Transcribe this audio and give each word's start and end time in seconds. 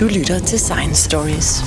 Du 0.00 0.06
lytter 0.06 0.38
til 0.38 0.58
Science 0.58 1.04
Stories. 1.04 1.64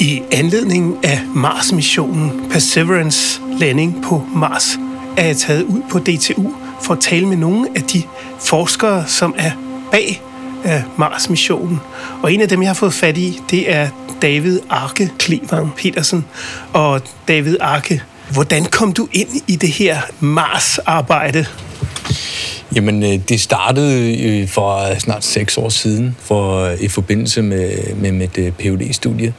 I 0.00 0.22
anledning 0.32 1.04
af 1.04 1.20
Mars-missionen 1.34 2.50
Perseverance 2.50 3.40
landing 3.58 4.02
på 4.04 4.22
Mars, 4.34 4.78
er 5.16 5.26
jeg 5.26 5.36
taget 5.36 5.62
ud 5.62 5.82
på 5.90 5.98
DTU 5.98 6.50
for 6.82 6.94
at 6.94 7.00
tale 7.00 7.26
med 7.26 7.36
nogle 7.36 7.68
af 7.76 7.82
de 7.82 8.02
forskere, 8.38 9.06
som 9.06 9.34
er 9.38 9.50
bag 9.90 10.22
af 10.64 10.82
Mars-missionen. 10.98 11.80
Og 12.22 12.32
en 12.32 12.40
af 12.40 12.48
dem, 12.48 12.62
jeg 12.62 12.68
har 12.68 12.74
fået 12.74 12.94
fat 12.94 13.18
i, 13.18 13.40
det 13.50 13.72
er 13.72 13.88
David 14.22 14.60
Arke 14.70 15.10
Klevang 15.18 15.74
Petersen. 15.76 16.24
Og 16.72 17.00
David 17.28 17.56
Arke, 17.60 18.02
hvordan 18.32 18.64
kom 18.64 18.92
du 18.92 19.08
ind 19.12 19.28
i 19.46 19.56
det 19.56 19.68
her 19.68 20.00
Mars-arbejde? 20.20 21.46
Jamen, 22.74 23.02
øh, 23.02 23.20
det 23.28 23.40
startede 23.40 24.22
øh, 24.22 24.48
for 24.48 24.98
snart 24.98 25.24
seks 25.24 25.58
år 25.58 25.68
siden 25.68 26.16
for, 26.22 26.64
øh, 26.64 26.80
i 26.80 26.88
forbindelse 26.88 27.42
med, 27.42 27.94
med 27.94 28.12
mit 28.12 28.38
phd 28.58 28.92
studie 28.92 29.34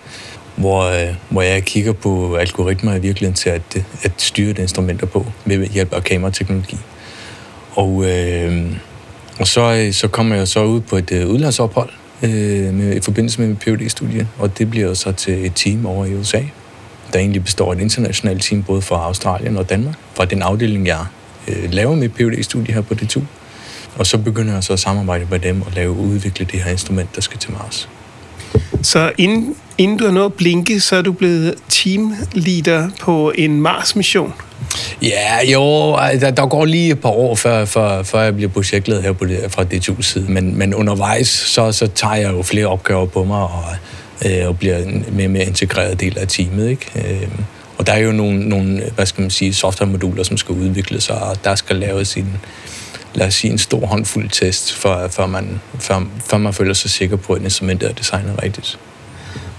hvor, 0.56 0.92
hvor 1.30 1.42
jeg 1.42 1.64
kigger 1.64 1.94
på 1.94 2.36
algoritmer 2.36 2.96
i 2.96 3.00
virkeligheden 3.00 3.36
til 3.36 3.50
at, 3.50 3.86
at 4.04 4.12
styre 4.18 4.54
de 4.54 4.62
instrumenter 4.62 5.06
på 5.06 5.26
med 5.46 5.68
hjælp 5.68 5.94
af 5.94 6.04
kamerateknologi. 6.04 6.78
Og, 7.72 8.04
øh, 8.06 8.66
og 9.42 9.48
så, 9.48 9.62
øh, 9.62 9.94
så 9.94 10.08
kommer 10.08 10.36
jeg 10.36 10.48
så 10.48 10.64
ud 10.64 10.82
på 10.82 10.98
et 10.98 11.12
øh, 11.12 11.28
udlandsophold 11.28 11.90
øh, 12.24 12.74
med, 12.74 12.96
i 12.96 13.00
forbindelse 13.00 13.42
med 13.42 13.48
min 13.48 13.58
phd 13.58 13.90
studie 13.90 14.28
og 14.40 14.58
det 14.58 14.70
bliver 14.70 14.94
så 14.94 15.12
til 15.12 15.46
et 15.46 15.52
team 15.56 15.86
over 15.86 16.06
i 16.06 16.16
USA, 16.16 16.42
der 17.14 17.20
egentlig 17.20 17.44
består 17.44 17.72
af 17.72 17.76
et 17.76 17.82
internationalt 17.82 18.44
team, 18.44 18.64
både 18.64 18.82
fra 18.82 18.96
Australien 18.96 19.58
og 19.58 19.70
Danmark, 19.70 19.96
fra 20.14 20.26
den 20.26 20.42
afdeling, 20.42 20.88
jeg 20.88 21.06
øh, 21.48 21.72
laver 21.72 21.96
mit 21.96 22.12
phd 22.14 22.44
studie 22.44 22.74
her 22.74 22.82
på 22.82 22.94
DTU. 22.94 23.22
Og 23.98 24.08
så 24.08 24.18
begynder 24.18 24.54
jeg 24.54 24.64
så 24.64 24.74
at 24.74 24.80
samarbejde 24.80 25.28
med 25.30 25.40
dem 25.40 25.62
og 25.62 25.72
lave 25.76 25.92
udvikle 25.92 26.46
det 26.52 26.60
her 26.60 26.72
instrument, 26.72 27.16
der 27.16 27.22
skal 27.22 27.40
til 27.40 27.52
Mars. 27.52 27.90
Så 28.82 29.12
inden, 29.18 29.56
inden 29.78 29.98
du 29.98 30.06
har 30.06 30.12
nået 30.12 30.26
at 30.26 30.34
blinke, 30.34 30.80
så 30.80 30.96
er 30.96 31.02
du 31.02 31.12
blevet 31.12 31.56
teamleader 31.70 32.90
på 33.00 33.32
en 33.36 33.62
Mars-mission? 33.62 34.34
Ja, 35.02 35.52
jo, 35.54 35.96
der, 35.96 36.32
der 36.32 36.48
går 36.48 36.66
lige 36.66 36.92
et 36.92 37.00
par 37.00 37.10
år, 37.10 37.36
før, 37.36 37.66
før, 37.66 38.04
før 38.04 38.22
jeg 38.22 38.36
bliver 38.36 38.50
projektleder 38.50 39.02
her 39.02 39.12
på 39.12 39.26
det, 39.26 39.52
fra 39.52 39.64
DTU's 39.64 40.02
side. 40.02 40.26
Men, 40.32 40.58
men 40.58 40.74
undervejs, 40.74 41.28
så, 41.28 41.72
så 41.72 41.88
tager 41.88 42.16
jeg 42.16 42.32
jo 42.32 42.42
flere 42.42 42.68
opgaver 42.68 43.06
på 43.06 43.24
mig, 43.24 43.42
og, 43.42 43.64
øh, 44.26 44.48
og 44.48 44.60
bliver 44.60 44.78
en 44.78 45.06
mere, 45.12 45.28
mere 45.28 45.44
integreret 45.44 46.00
del 46.00 46.18
af 46.18 46.28
teamet. 46.28 46.70
Ikke? 46.70 46.92
Øh, 46.96 47.28
og 47.78 47.88
der 47.88 47.94
er 47.94 47.98
jo 47.98 48.12
nogle, 48.12 48.50
nogle 48.50 48.84
hvad 48.96 49.06
skal 49.06 49.22
man 49.22 49.30
sige, 49.30 49.54
softwaremoduler, 49.54 50.24
som 50.24 50.38
skal 50.38 50.56
udvikles, 50.56 51.10
og 51.10 51.44
der 51.44 51.56
skal 51.56 51.76
laves 51.76 52.18
en, 52.18 52.38
lad 53.14 53.28
os 53.28 53.34
sige, 53.34 53.52
en 53.52 53.58
stor 53.58 53.86
håndfuld 53.86 54.30
test, 54.30 54.74
før, 54.74 55.08
før, 55.08 55.26
man, 55.26 55.62
før, 55.80 56.02
før 56.26 56.38
man 56.38 56.54
føler 56.54 56.74
sig 56.74 56.92
sikker 56.92 57.16
på, 57.16 57.34
at 57.34 57.42
instrumentet 57.42 57.90
er 57.90 57.94
designet 57.94 58.44
rigtigt. 58.44 58.80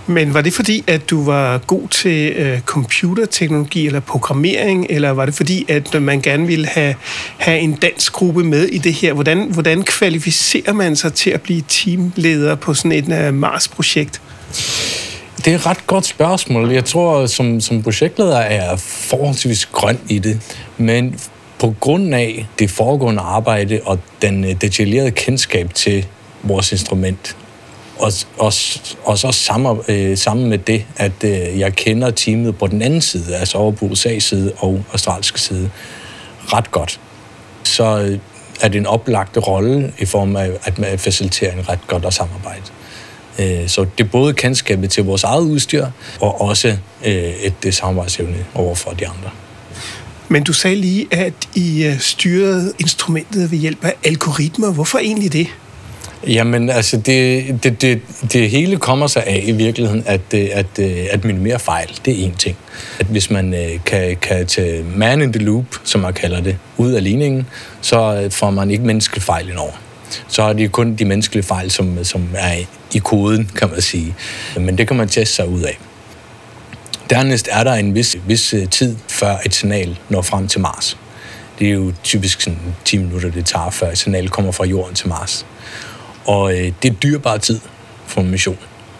Men 0.06 0.34
var 0.34 0.40
det 0.40 0.54
fordi, 0.54 0.84
at 0.86 1.10
du 1.10 1.24
var 1.24 1.58
god 1.58 1.88
til 1.88 2.32
øh, 2.32 2.60
computerteknologi 2.60 3.86
eller 3.86 4.00
programmering, 4.00 4.86
eller 4.90 5.10
var 5.10 5.24
det 5.26 5.34
fordi, 5.34 5.64
at 5.68 6.02
man 6.02 6.20
gerne 6.20 6.46
ville 6.46 6.66
have, 6.66 6.94
have 7.38 7.58
en 7.58 7.72
dansk 7.72 8.12
gruppe 8.12 8.44
med 8.44 8.64
i 8.64 8.78
det 8.78 8.92
her? 8.92 9.12
Hvordan, 9.12 9.48
hvordan 9.52 9.82
kvalificerer 9.82 10.72
man 10.72 10.96
sig 10.96 11.12
til 11.12 11.30
at 11.30 11.40
blive 11.40 11.62
teamleder 11.68 12.54
på 12.54 12.74
sådan 12.74 12.92
et 12.92 13.28
uh, 13.28 13.34
Mars-projekt? 13.34 14.20
Det 15.36 15.46
er 15.46 15.54
et 15.54 15.66
ret 15.66 15.86
godt 15.86 16.06
spørgsmål. 16.06 16.70
Jeg 16.70 16.84
tror, 16.84 17.26
som, 17.26 17.60
som 17.60 17.82
projektleder 17.82 18.36
er 18.36 18.64
jeg 18.64 18.78
forholdsvis 18.80 19.66
grøn 19.66 19.98
i 20.08 20.18
det. 20.18 20.40
Men 20.78 21.18
på 21.58 21.74
grund 21.80 22.14
af 22.14 22.46
det 22.58 22.70
foregående 22.70 23.22
arbejde 23.22 23.80
og 23.84 23.98
den 24.22 24.44
øh, 24.44 24.60
detaljerede 24.60 25.10
kendskab 25.10 25.74
til 25.74 26.06
vores 26.42 26.72
instrument, 26.72 27.36
og, 28.02 28.12
og, 28.38 28.52
og 29.04 29.18
så 29.18 29.32
sammen, 29.32 29.80
øh, 29.88 30.18
sammen 30.18 30.48
med 30.48 30.58
det, 30.58 30.84
at 30.96 31.12
øh, 31.24 31.58
jeg 31.58 31.74
kender 31.74 32.10
teamet 32.10 32.58
på 32.58 32.66
den 32.66 32.82
anden 32.82 33.00
side, 33.00 33.36
altså 33.36 33.58
over 33.58 33.72
på 33.72 33.86
USA's 33.86 34.18
side 34.18 34.52
og 34.56 34.84
australske 34.92 35.40
side, 35.40 35.70
ret 36.46 36.70
godt, 36.70 37.00
så 37.64 37.98
øh, 37.98 38.18
er 38.60 38.68
det 38.68 38.78
en 38.78 38.86
oplagt 38.86 39.36
rolle 39.46 39.92
i 39.98 40.04
form 40.04 40.36
af, 40.36 40.50
at 40.64 40.78
man 40.78 40.98
faciliterer 40.98 41.52
en 41.52 41.68
ret 41.68 41.86
godt 41.86 42.04
og 42.04 42.12
samarbejde. 42.12 42.62
Øh, 43.38 43.68
så 43.68 43.86
det 43.98 44.04
er 44.04 44.08
både 44.08 44.32
kendskabet 44.32 44.90
til 44.90 45.04
vores 45.04 45.24
eget 45.24 45.42
udstyr, 45.42 45.86
og 46.20 46.40
også 46.40 46.68
øh, 47.04 47.14
et 47.14 47.54
det 47.62 47.74
samarbejdsevne 47.74 48.46
over 48.54 48.74
for 48.74 48.90
de 48.90 49.06
andre. 49.06 49.30
Men 50.28 50.44
du 50.44 50.52
sagde 50.52 50.76
lige, 50.76 51.06
at 51.10 51.34
I 51.54 51.84
øh, 51.84 51.98
styrede 51.98 52.72
instrumentet 52.78 53.50
ved 53.50 53.58
hjælp 53.58 53.84
af 53.84 53.94
algoritmer. 54.04 54.72
Hvorfor 54.72 54.98
egentlig 54.98 55.32
det? 55.32 55.46
Jamen, 56.26 56.70
altså, 56.70 56.96
det, 56.96 57.44
det, 57.62 57.82
det, 57.82 58.00
det 58.32 58.50
hele 58.50 58.76
kommer 58.76 59.06
sig 59.06 59.24
af 59.26 59.42
i 59.46 59.52
virkeligheden, 59.52 60.02
at, 60.06 60.20
øh, 60.34 60.48
at, 60.52 60.66
øh, 60.78 61.06
at 61.10 61.24
minimere 61.24 61.58
fejl. 61.58 62.00
Det 62.04 62.24
er 62.24 62.28
én 62.28 62.36
ting. 62.36 62.56
At 63.00 63.06
hvis 63.06 63.30
man 63.30 63.54
øh, 63.54 63.84
kan, 63.86 64.16
kan 64.16 64.46
tage 64.46 64.84
man 64.96 65.22
in 65.22 65.32
the 65.32 65.44
loop, 65.44 65.64
som 65.84 66.00
man 66.00 66.12
kalder 66.12 66.40
det, 66.40 66.56
ud 66.76 66.92
af 66.92 67.04
ligningen, 67.04 67.46
så 67.80 68.28
får 68.30 68.50
man 68.50 68.70
ikke 68.70 68.84
menneskelig 68.84 69.22
fejl 69.22 69.48
indover. 69.48 69.72
Så 70.28 70.42
er 70.42 70.52
det 70.52 70.72
kun 70.72 70.94
de 70.94 71.04
menneskelige 71.04 71.44
fejl, 71.44 71.70
som, 71.70 72.04
som 72.04 72.28
er 72.34 72.52
i 72.94 72.98
koden, 72.98 73.50
kan 73.56 73.70
man 73.70 73.80
sige. 73.80 74.14
Men 74.56 74.78
det 74.78 74.88
kan 74.88 74.96
man 74.96 75.08
teste 75.08 75.34
sig 75.34 75.48
ud 75.48 75.62
af. 75.62 75.78
Dernæst 77.10 77.48
er 77.52 77.64
der 77.64 77.72
en 77.72 77.94
vis, 77.94 78.16
vis 78.26 78.54
tid, 78.70 78.96
før 79.08 79.36
et 79.46 79.54
signal 79.54 79.98
når 80.08 80.22
frem 80.22 80.48
til 80.48 80.60
Mars. 80.60 80.98
Det 81.58 81.68
er 81.68 81.72
jo 81.72 81.92
typisk 82.04 82.40
sådan 82.40 82.58
10 82.84 82.98
minutter, 82.98 83.30
det 83.30 83.46
tager, 83.46 83.70
før 83.70 83.90
et 83.90 83.98
signal 83.98 84.28
kommer 84.28 84.52
fra 84.52 84.64
Jorden 84.64 84.94
til 84.94 85.08
Mars. 85.08 85.46
Og 86.26 86.52
øh, 86.52 86.72
det 86.82 86.90
er 86.90 86.94
dyrbar 86.94 87.36
tid 87.36 87.60
for 88.06 88.20
en 88.20 88.30
mission. 88.30 88.58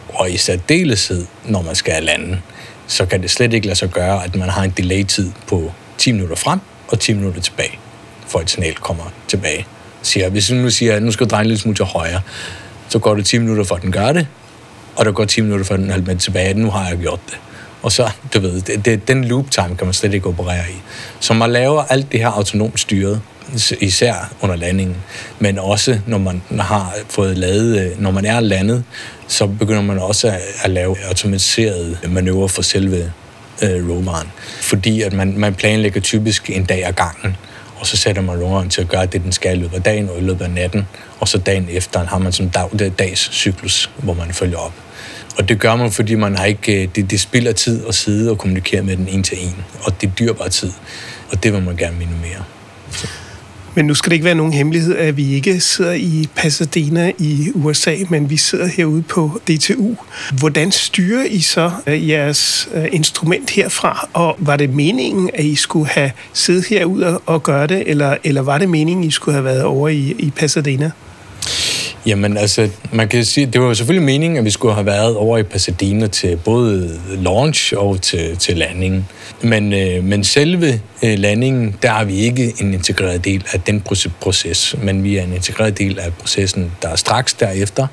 Og 0.08 0.30
i 0.30 0.36
særdeleshed, 0.36 1.26
når 1.44 1.62
man 1.62 1.74
skal 1.74 2.02
lande, 2.02 2.40
så 2.86 3.06
kan 3.06 3.22
det 3.22 3.30
slet 3.30 3.52
ikke 3.52 3.66
lade 3.66 3.78
sig 3.78 3.90
gøre, 3.90 4.24
at 4.24 4.36
man 4.36 4.48
har 4.48 4.62
en 4.62 4.70
delay-tid 4.70 5.32
på 5.46 5.72
10 5.98 6.12
minutter 6.12 6.36
frem 6.36 6.60
og 6.88 7.00
10 7.00 7.12
minutter 7.12 7.40
tilbage, 7.40 7.78
for 8.26 8.38
et 8.40 8.50
signal 8.50 8.74
kommer 8.74 9.04
tilbage. 9.28 9.66
Siger, 10.02 10.28
hvis 10.28 10.48
du 10.48 10.54
nu 10.54 10.70
siger, 10.70 10.96
at 10.96 11.02
nu 11.02 11.12
skal 11.12 11.26
du 11.26 11.30
dreje 11.30 11.42
en 11.42 11.46
lille 11.46 11.60
smule 11.60 11.76
til 11.76 11.84
højre, 11.84 12.20
så 12.88 12.98
går 12.98 13.14
det 13.14 13.26
10 13.26 13.38
minutter, 13.38 13.64
for 13.64 13.74
at 13.74 13.82
den 13.82 13.92
gør 13.92 14.12
det, 14.12 14.26
og 14.96 15.04
der 15.04 15.12
går 15.12 15.24
10 15.24 15.40
minutter, 15.40 15.64
for 15.64 15.74
at 15.74 15.80
den 15.80 15.90
er 15.90 15.98
med 15.98 16.16
tilbage. 16.16 16.54
Nu 16.54 16.70
har 16.70 16.88
jeg 16.88 16.98
gjort 16.98 17.20
det. 17.26 17.38
Og 17.82 17.92
så, 17.92 18.10
du 18.34 18.40
ved, 18.40 18.60
det, 18.60 18.84
det, 18.84 19.08
den 19.08 19.24
loop 19.24 19.50
time 19.50 19.76
kan 19.76 19.86
man 19.86 19.94
slet 19.94 20.14
ikke 20.14 20.28
operere 20.28 20.64
i. 20.70 20.80
Så 21.20 21.34
man 21.34 21.52
laver 21.52 21.82
alt 21.82 22.12
det 22.12 22.20
her 22.20 22.28
autonomt 22.28 22.80
styret, 22.80 23.20
især 23.80 24.32
under 24.40 24.56
landingen, 24.56 24.96
men 25.38 25.58
også 25.58 25.98
når 26.06 26.18
man 26.18 26.42
har 26.60 26.94
fået 27.08 27.38
lavet, 27.38 27.80
øh, 27.80 28.00
når 28.00 28.10
man 28.10 28.24
er 28.24 28.40
landet, 28.40 28.84
så 29.28 29.46
begynder 29.46 29.82
man 29.82 29.98
også 29.98 30.38
at, 30.64 30.70
lave 30.70 30.96
automatiserede 31.08 31.98
manøvrer 32.08 32.48
for 32.48 32.62
selve 32.62 33.12
øh, 33.62 33.90
roveren. 33.90 34.28
Fordi 34.60 35.02
at 35.02 35.12
man, 35.12 35.38
man 35.38 35.54
planlægger 35.54 36.00
typisk 36.00 36.50
en 36.50 36.64
dag 36.64 36.86
ad 36.86 36.92
gangen 36.92 37.36
og 37.82 37.88
så 37.88 37.96
sætter 37.96 38.22
man 38.22 38.42
roveren 38.42 38.68
til 38.68 38.80
at 38.80 38.88
gøre 38.88 39.06
det, 39.06 39.22
den 39.22 39.32
skal 39.32 39.58
i 39.58 39.60
løbet 39.60 39.76
af 39.76 39.82
dagen 39.82 40.08
og 40.08 40.19
i 40.19 40.20
løbet 40.20 40.44
af 40.44 40.50
natten, 40.50 40.86
og 41.20 41.28
så 41.28 41.38
dagen 41.38 41.69
efter 41.70 42.06
har 42.06 42.19
man 42.19 42.32
som 42.32 42.50
dag, 42.50 42.92
dags 42.98 43.34
cyklus, 43.34 43.90
hvor 43.96 44.14
man 44.14 44.32
følger 44.32 44.58
op. 44.58 44.72
Og 45.38 45.48
det 45.48 45.60
gør 45.60 45.76
man, 45.76 45.92
fordi 45.92 46.14
man 46.14 46.36
har 46.36 46.44
ikke, 46.44 46.82
øh, 46.82 46.88
det, 46.94 47.10
det 47.10 47.20
spilder 47.20 47.52
tid 47.52 47.86
at 47.88 47.94
sidde 47.94 48.30
og 48.30 48.38
kommunikere 48.38 48.82
med 48.82 48.96
den 48.96 49.08
en 49.08 49.22
til 49.22 49.38
en, 49.40 49.56
og 49.80 50.00
det 50.00 50.06
er 50.06 50.12
dyrbar 50.12 50.48
tid, 50.48 50.72
og 51.32 51.42
det 51.42 51.52
vil 51.52 51.62
man 51.62 51.76
gerne 51.76 51.96
minimere. 51.96 52.44
Så. 52.90 53.06
Men 53.74 53.86
nu 53.86 53.94
skal 53.94 54.10
det 54.10 54.14
ikke 54.14 54.24
være 54.24 54.34
nogen 54.34 54.52
hemmelighed, 54.52 54.96
at 54.96 55.16
vi 55.16 55.34
ikke 55.34 55.60
sidder 55.60 55.92
i 55.92 56.28
Pasadena 56.36 57.12
i 57.18 57.50
USA, 57.54 57.94
men 58.08 58.30
vi 58.30 58.36
sidder 58.36 58.66
herude 58.66 59.02
på 59.02 59.40
DTU. 59.48 59.94
Hvordan 60.38 60.72
styrer 60.72 61.24
I 61.24 61.40
så 61.40 61.70
øh, 61.86 62.08
jeres 62.08 62.69
øh, 62.74 62.88
instrument 62.92 63.50
herfra? 63.50 64.08
Og 64.12 64.36
var 64.38 64.56
det 64.56 64.70
meningen, 64.70 65.30
at 65.34 65.44
I 65.44 65.54
skulle 65.54 65.88
have 65.88 66.10
siddet 66.32 66.66
herude 66.66 67.19
og 67.19 67.42
gøre 67.42 67.66
det, 67.66 67.82
eller, 67.86 68.16
eller 68.24 68.42
var 68.42 68.58
det 68.58 68.69
meningen, 68.69 69.04
at 69.04 69.08
I 69.08 69.10
skulle 69.10 69.32
have 69.34 69.44
været 69.44 69.62
over 69.62 69.88
i, 69.88 70.14
i 70.18 70.30
Pasadena? 70.36 70.90
Jamen 72.06 72.37
altså, 72.37 72.69
man 72.93 73.08
kan 73.08 73.25
sige, 73.25 73.46
det 73.46 73.60
var 73.60 73.66
jo 73.66 73.75
selvfølgelig 73.75 74.04
meningen, 74.04 74.38
at 74.38 74.44
vi 74.44 74.50
skulle 74.50 74.75
have 74.75 74.87
været 74.87 75.16
over 75.16 75.38
i 75.38 75.43
Pasadena 75.43 76.06
til 76.06 76.37
både 76.37 77.00
launch 77.10 77.72
og 77.76 78.00
til, 78.00 78.37
til 78.37 78.56
landingen. 78.56 79.08
Men, 79.43 79.72
øh, 79.72 80.04
men 80.04 80.25
selve 80.25 80.81
øh, 81.04 81.19
landingen, 81.19 81.76
der 81.82 81.93
er 81.93 82.04
vi 82.04 82.16
ikke 82.16 82.54
en 82.60 82.75
integreret 82.75 83.25
del 83.25 83.44
af 83.52 83.60
den 83.60 83.84
proces, 84.20 84.75
men 84.82 85.04
vi 85.04 85.16
er 85.16 85.22
en 85.22 85.32
integreret 85.32 85.78
del 85.78 85.99
af 85.99 86.12
processen, 86.12 86.72
der 86.82 86.88
er 86.88 86.96
straks 86.96 87.34
derefter, 87.34 87.87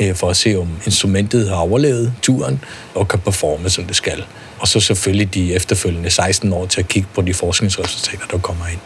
øh, 0.00 0.14
for 0.14 0.30
at 0.30 0.36
se, 0.36 0.56
om 0.58 0.68
instrumentet 0.86 1.48
har 1.48 1.56
overlevet 1.56 2.12
turen 2.22 2.64
og 2.94 3.08
kan 3.08 3.18
performe, 3.18 3.70
som 3.70 3.84
det 3.84 3.96
skal. 3.96 4.24
Og 4.58 4.68
så 4.68 4.80
selvfølgelig 4.80 5.34
de 5.34 5.54
efterfølgende 5.54 6.10
16 6.10 6.52
år 6.52 6.66
til 6.66 6.80
at 6.80 6.88
kigge 6.88 7.08
på 7.14 7.22
de 7.22 7.34
forskningsresultater, 7.34 8.26
der 8.30 8.38
kommer 8.38 8.66
ind. 8.66 8.80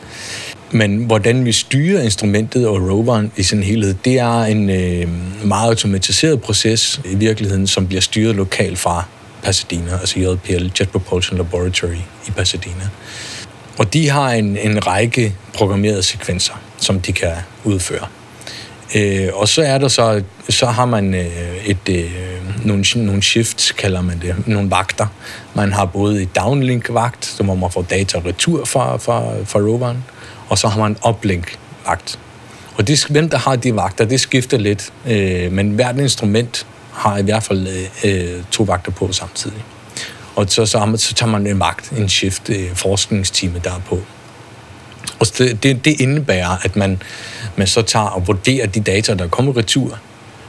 Men 0.70 1.04
hvordan 1.04 1.44
vi 1.44 1.52
styrer 1.52 2.02
instrumentet 2.02 2.66
og 2.68 2.90
roveren 2.90 3.32
i 3.36 3.42
sin 3.42 3.62
helhed, 3.62 3.94
det 4.04 4.18
er 4.18 4.42
en 4.42 4.70
øh, 4.70 5.08
meget 5.44 5.68
automatiseret 5.68 6.42
proces 6.42 7.00
i 7.04 7.14
virkeligheden, 7.14 7.66
som 7.66 7.86
bliver 7.86 8.00
styret 8.00 8.36
lokalt 8.36 8.78
fra 8.78 9.04
Pasadena, 9.42 9.98
altså 10.00 10.18
JPL, 10.20 10.70
Jet 10.80 10.88
Propulsion 10.88 11.38
Laboratory 11.38 12.00
i 12.28 12.30
Pasadena. 12.30 12.88
Og 13.78 13.92
de 13.92 14.08
har 14.08 14.30
en, 14.30 14.56
en 14.56 14.86
række 14.86 15.34
programmerede 15.54 16.02
sekvenser, 16.02 16.54
som 16.78 17.00
de 17.00 17.12
kan 17.12 17.32
udføre. 17.64 18.06
Øh, 18.96 19.28
og 19.34 19.48
så 19.48 19.62
er 19.62 19.78
der 19.78 19.88
så, 19.88 20.22
så 20.48 20.66
har 20.66 20.84
man 20.84 21.14
øh, 21.14 21.56
et, 21.64 21.88
øh, 21.88 22.10
nogle, 22.64 22.84
nogle 22.96 23.22
shifts, 23.22 23.72
kalder 23.72 24.02
man 24.02 24.20
det, 24.22 24.48
nogle 24.48 24.70
vagter. 24.70 25.06
Man 25.54 25.72
har 25.72 25.84
både 25.84 26.22
et 26.22 26.36
downlink-vagt, 26.36 27.40
hvor 27.40 27.54
man 27.54 27.70
får 27.70 27.82
data 27.82 28.18
retur 28.18 28.64
fra, 28.64 28.96
fra, 28.96 29.22
fra 29.44 29.58
roveren, 29.58 30.04
og 30.48 30.58
så 30.58 30.68
har 30.68 30.78
man 30.80 30.90
en 30.90 30.98
uplink-vagt. 31.08 32.18
Og 32.76 32.88
det, 32.88 33.04
hvem 33.04 33.28
der 33.28 33.38
har 33.38 33.56
de 33.56 33.76
vagter, 33.76 34.04
det 34.04 34.20
skifter 34.20 34.58
lidt, 34.58 34.92
øh, 35.06 35.52
men 35.52 35.70
hvert 35.70 35.98
instrument 35.98 36.66
har 36.92 37.18
i 37.18 37.22
hvert 37.22 37.42
fald 37.42 37.86
øh, 38.04 38.42
to 38.50 38.62
vagter 38.62 38.92
på 38.92 39.12
samtidig. 39.12 39.64
Og 40.36 40.46
så, 40.48 40.66
så, 40.66 40.94
så 40.96 41.14
tager 41.14 41.30
man 41.30 41.46
en 41.46 41.60
vagt, 41.60 41.90
en 41.90 42.08
shift, 42.08 42.50
øh, 42.50 42.74
forskningsteamet 42.74 43.64
der 43.64 43.70
er 43.70 43.80
på. 43.88 44.00
Og 45.18 45.26
det, 45.38 45.62
det, 45.62 45.84
det 45.84 46.00
indebærer, 46.00 46.56
at 46.62 46.76
man, 46.76 47.02
man 47.56 47.66
så 47.66 47.82
tager 47.82 48.06
og 48.06 48.26
vurderer 48.26 48.66
de 48.66 48.80
data, 48.80 49.14
der 49.14 49.28
kommer 49.28 49.56
retur. 49.56 49.98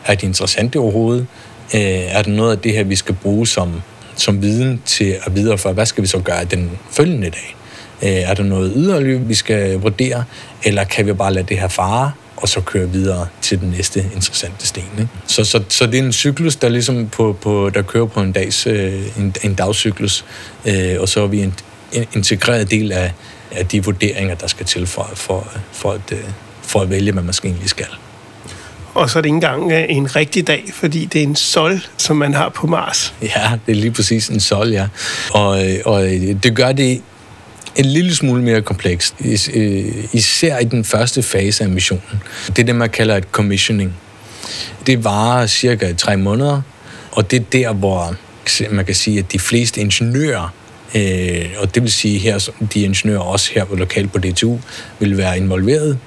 Er 0.05 0.15
de 0.15 0.25
interessante 0.25 0.77
overhovedet? 0.79 1.27
Øh, 1.73 1.81
er 1.81 2.21
der 2.21 2.31
noget 2.31 2.51
af 2.51 2.59
det 2.59 2.73
her, 2.73 2.83
vi 2.83 2.95
skal 2.95 3.15
bruge 3.15 3.47
som, 3.47 3.81
som 4.15 4.41
viden 4.41 4.81
til 4.85 5.17
at 5.25 5.35
videreføre? 5.35 5.73
Hvad 5.73 5.85
skal 5.85 6.01
vi 6.01 6.07
så 6.07 6.19
gøre 6.19 6.45
den 6.45 6.71
følgende 6.91 7.29
dag? 7.29 7.56
Øh, 8.03 8.09
er 8.09 8.33
der 8.33 8.43
noget 8.43 8.73
yderligere, 8.75 9.19
vi 9.19 9.35
skal 9.35 9.79
vurdere? 9.79 10.23
Eller 10.63 10.83
kan 10.83 11.05
vi 11.05 11.13
bare 11.13 11.33
lade 11.33 11.45
det 11.49 11.59
her 11.59 11.67
fare, 11.67 12.11
og 12.37 12.49
så 12.49 12.61
køre 12.61 12.89
videre 12.89 13.27
til 13.41 13.59
den 13.59 13.69
næste 13.69 13.99
interessante 14.15 14.67
sten. 14.67 14.83
Ikke? 14.97 15.09
Så, 15.27 15.43
så, 15.43 15.63
så 15.69 15.85
det 15.85 15.99
er 15.99 16.03
en 16.03 16.13
cyklus, 16.13 16.55
der 16.55 16.69
ligesom 16.69 17.09
på, 17.09 17.37
på, 17.41 17.69
der 17.73 17.81
kører 17.81 18.05
på 18.05 18.21
en, 18.21 18.31
dags, 18.31 18.67
øh, 18.67 19.17
en, 19.17 19.35
en 19.43 19.53
dagscyklus, 19.53 20.25
øh, 20.65 20.95
og 20.99 21.09
så 21.09 21.23
er 21.23 21.27
vi 21.27 21.41
en, 21.41 21.53
en 21.93 22.05
integreret 22.15 22.71
del 22.71 22.91
af, 22.91 23.13
af 23.51 23.65
de 23.65 23.83
vurderinger, 23.83 24.35
der 24.35 24.47
skal 24.47 24.65
til 24.65 24.87
for, 24.87 25.09
for, 25.13 25.47
for, 25.71 25.91
at, 25.91 26.11
øh, 26.11 26.19
for 26.61 26.81
at 26.81 26.89
vælge, 26.89 27.11
hvad 27.11 27.23
man 27.23 27.33
skal 27.33 27.49
egentlig 27.49 27.69
skal. 27.69 27.87
Og 28.93 29.09
så 29.09 29.19
er 29.19 29.21
det 29.21 29.27
ikke 29.27 29.35
engang 29.35 29.71
øh, 29.71 29.85
en 29.89 30.15
rigtig 30.15 30.47
dag, 30.47 30.63
fordi 30.73 31.05
det 31.05 31.19
er 31.19 31.23
en 31.23 31.35
sol, 31.35 31.79
som 31.97 32.15
man 32.15 32.33
har 32.33 32.49
på 32.49 32.67
Mars. 32.67 33.13
Ja, 33.21 33.51
det 33.65 33.71
er 33.71 33.75
lige 33.75 33.91
præcis 33.91 34.27
en 34.27 34.39
sol, 34.39 34.69
ja. 34.69 34.87
Og, 35.31 35.59
og 35.85 36.03
det 36.43 36.55
gør 36.55 36.71
det 36.71 37.01
en 37.77 37.85
lille 37.85 38.15
smule 38.15 38.41
mere 38.41 38.61
komplekst, 38.61 39.15
øh, 39.53 39.85
især 40.13 40.59
i 40.59 40.63
den 40.63 40.83
første 40.83 41.23
fase 41.23 41.63
af 41.63 41.69
missionen. 41.69 42.21
Det 42.47 42.59
er 42.59 42.63
det, 42.63 42.75
man 42.75 42.89
kalder 42.89 43.15
et 43.15 43.27
commissioning. 43.31 43.93
Det 44.85 45.03
varer 45.03 45.47
cirka 45.47 45.93
tre 45.93 46.17
måneder, 46.17 46.61
og 47.11 47.31
det 47.31 47.39
er 47.39 47.43
der, 47.51 47.73
hvor 47.73 48.15
man 48.71 48.85
kan 48.85 48.95
sige, 48.95 49.19
at 49.19 49.31
de 49.31 49.39
fleste 49.39 49.81
ingeniører 49.81 50.53
Øh, 50.95 51.49
og 51.57 51.75
det 51.75 51.83
vil 51.83 51.91
sige, 51.91 52.19
her 52.19 52.49
de 52.73 52.81
ingeniører 52.81 53.21
også 53.21 53.51
her 53.53 53.65
lokalt 53.75 54.11
på 54.11 54.19
DTU 54.19 54.57
vil 54.99 55.17
være 55.17 55.37
involveret. 55.37 55.99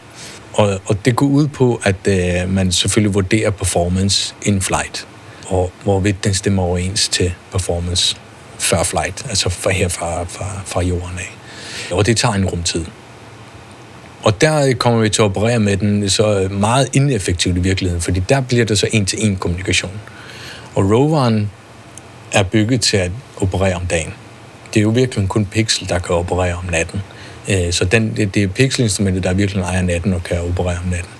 Og, 0.52 0.80
og 0.86 1.04
det 1.04 1.16
går 1.16 1.26
ud 1.26 1.48
på, 1.48 1.80
at 1.84 1.96
øh, 2.08 2.50
man 2.50 2.72
selvfølgelig 2.72 3.14
vurderer 3.14 3.50
performance 3.50 4.34
in 4.42 4.60
flight, 4.60 5.06
og 5.46 5.72
hvorvidt 5.82 6.24
den 6.24 6.34
stemmer 6.34 6.62
overens 6.62 7.08
til 7.08 7.32
performance 7.52 8.16
før 8.58 8.82
flight, 8.82 9.26
altså 9.28 9.48
fra 9.48 9.70
her 9.70 9.88
fra, 9.88 10.24
fra, 10.24 10.60
fra 10.66 10.82
jorden 10.82 11.18
af. 11.18 11.39
Og 11.90 12.06
det 12.06 12.16
tager 12.16 12.34
en 12.34 12.44
rumtid. 12.44 12.84
Og 14.22 14.40
der 14.40 14.66
øh, 14.66 14.74
kommer 14.74 15.00
vi 15.00 15.08
til 15.08 15.22
at 15.22 15.26
operere 15.26 15.58
med 15.58 15.76
den 15.76 16.02
øh, 16.02 16.10
så 16.10 16.40
øh, 16.40 16.52
meget 16.52 16.88
ineffektivt 16.92 17.56
i 17.56 17.60
virkeligheden, 17.60 18.02
fordi 18.02 18.20
der 18.28 18.40
bliver 18.40 18.64
det 18.64 18.78
så 18.78 18.88
en-til-en 18.92 19.36
kommunikation. 19.36 20.00
Og 20.74 20.90
roveren 20.90 21.50
er 22.32 22.42
bygget 22.42 22.80
til 22.80 22.96
at 22.96 23.10
operere 23.40 23.74
om 23.74 23.86
dagen 23.86 24.12
det 24.74 24.80
er 24.80 24.82
jo 24.82 24.90
virkelig 24.90 25.28
kun 25.28 25.44
Pixel, 25.44 25.88
der 25.88 25.98
kan 25.98 26.14
operere 26.14 26.54
om 26.54 26.64
natten. 26.70 27.02
Så 27.70 27.84
den, 27.84 28.16
det, 28.16 28.34
det 28.34 28.42
er 28.42 28.46
pixelinstrumentet, 28.46 29.24
der 29.24 29.34
virkelig 29.34 29.62
ejer 29.62 29.82
natten 29.82 30.12
og 30.12 30.24
kan 30.24 30.40
operere 30.40 30.78
om 30.84 30.88
natten. 30.90 31.12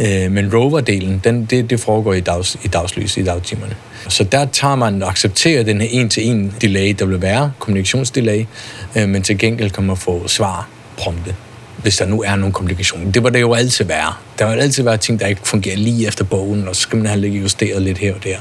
Øh, 0.00 0.32
men 0.32 0.54
rover-delen, 0.54 1.20
den, 1.24 1.44
det, 1.44 1.70
det 1.70 1.80
foregår 1.80 2.14
i, 2.14 2.20
dags, 2.20 2.56
i 2.62 2.68
dagslys, 2.68 3.16
i 3.16 3.22
dagtimerne. 3.22 3.74
Så 4.08 4.24
der 4.24 4.44
tager 4.44 4.74
man 4.74 5.02
og 5.02 5.10
accepterer 5.10 5.62
den 5.62 5.80
her 5.80 5.88
en-til-en 5.90 6.54
delay, 6.60 6.96
der 6.98 7.04
vil 7.04 7.22
være, 7.22 7.52
kommunikationsdelay, 7.58 8.44
øh, 8.96 9.08
men 9.08 9.22
til 9.22 9.38
gengæld 9.38 9.70
kan 9.70 9.84
man 9.84 9.96
få 9.96 10.28
svar 10.28 10.68
prompte 10.98 11.34
hvis 11.82 11.96
der 11.96 12.06
nu 12.06 12.22
er 12.22 12.36
nogle 12.36 12.52
komplikationer. 12.52 13.12
Det 13.12 13.22
var 13.22 13.30
det 13.30 13.40
jo 13.40 13.52
altid 13.52 13.84
være. 13.84 14.14
Der 14.38 14.50
vil 14.50 14.60
altid 14.60 14.82
være 14.82 14.96
ting, 14.96 15.20
der 15.20 15.26
ikke 15.26 15.40
fungerer 15.44 15.76
lige 15.76 16.06
efter 16.06 16.24
bogen, 16.24 16.68
og 16.68 16.76
så 16.76 16.82
skal 16.82 16.98
man 16.98 17.06
have 17.06 17.20
lidt 17.20 17.34
justeret 17.34 17.82
lidt 17.82 17.98
her 17.98 18.14
og 18.14 18.24
der. 18.24 18.36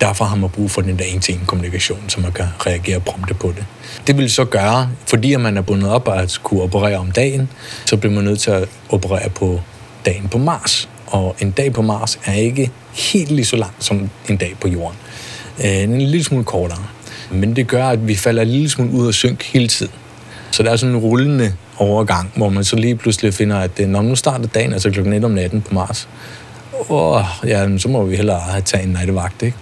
Derfor 0.00 0.24
har 0.24 0.36
man 0.36 0.50
brug 0.50 0.70
for 0.70 0.80
den 0.80 0.98
der 0.98 1.04
en-til-en 1.04 1.40
kommunikation, 1.46 2.04
så 2.08 2.20
man 2.20 2.32
kan 2.32 2.46
reagere 2.66 3.00
prompte 3.00 3.34
på 3.34 3.52
det. 3.56 3.64
Det 4.06 4.18
vil 4.18 4.30
så 4.30 4.44
gøre, 4.44 4.90
fordi 5.06 5.36
man 5.36 5.56
er 5.56 5.62
bundet 5.62 5.90
op 5.90 6.08
at 6.08 6.40
kunne 6.42 6.62
operere 6.62 6.96
om 6.96 7.10
dagen, 7.10 7.48
så 7.86 7.96
bliver 7.96 8.14
man 8.14 8.24
nødt 8.24 8.40
til 8.40 8.50
at 8.50 8.68
operere 8.88 9.30
på 9.30 9.60
dagen 10.06 10.28
på 10.28 10.38
Mars. 10.38 10.88
Og 11.06 11.36
en 11.40 11.50
dag 11.50 11.72
på 11.72 11.82
Mars 11.82 12.18
er 12.24 12.32
ikke 12.32 12.70
helt 12.92 13.30
lige 13.30 13.44
så 13.44 13.56
lang 13.56 13.72
som 13.78 14.10
en 14.28 14.36
dag 14.36 14.56
på 14.60 14.68
Jorden. 14.68 14.98
Øh, 15.64 15.82
en 15.82 15.98
lille 15.98 16.24
smule 16.24 16.44
kortere. 16.44 16.84
Men 17.30 17.56
det 17.56 17.68
gør, 17.68 17.88
at 17.88 18.08
vi 18.08 18.16
falder 18.16 18.42
en 18.42 18.48
lille 18.48 18.68
smule 18.68 18.92
ud 18.92 19.06
af 19.06 19.14
synk 19.14 19.44
hele 19.44 19.68
tiden. 19.68 19.92
Så 20.50 20.62
der 20.62 20.70
er 20.70 20.76
sådan 20.76 20.94
en 20.94 21.00
rullende 21.00 21.52
overgang, 21.78 22.32
hvor 22.36 22.48
man 22.48 22.64
så 22.64 22.76
lige 22.76 22.96
pludselig 22.96 23.34
finder, 23.34 23.58
at 23.58 23.80
øh, 23.80 23.88
når 23.88 24.02
nu 24.02 24.16
starter 24.16 24.46
dagen, 24.46 24.72
altså 24.72 24.90
klokken 24.90 25.12
1 25.12 25.24
om 25.24 25.30
natten 25.30 25.62
på 25.62 25.74
Mars, 25.74 26.08
åh, 26.90 27.24
ja, 27.46 27.78
så 27.78 27.88
må 27.88 28.04
vi 28.04 28.16
hellere 28.16 28.40
have 28.40 28.62
taget 28.62 28.86
en 28.86 28.92
nattevagt, 28.92 29.42
ikke? 29.42 29.56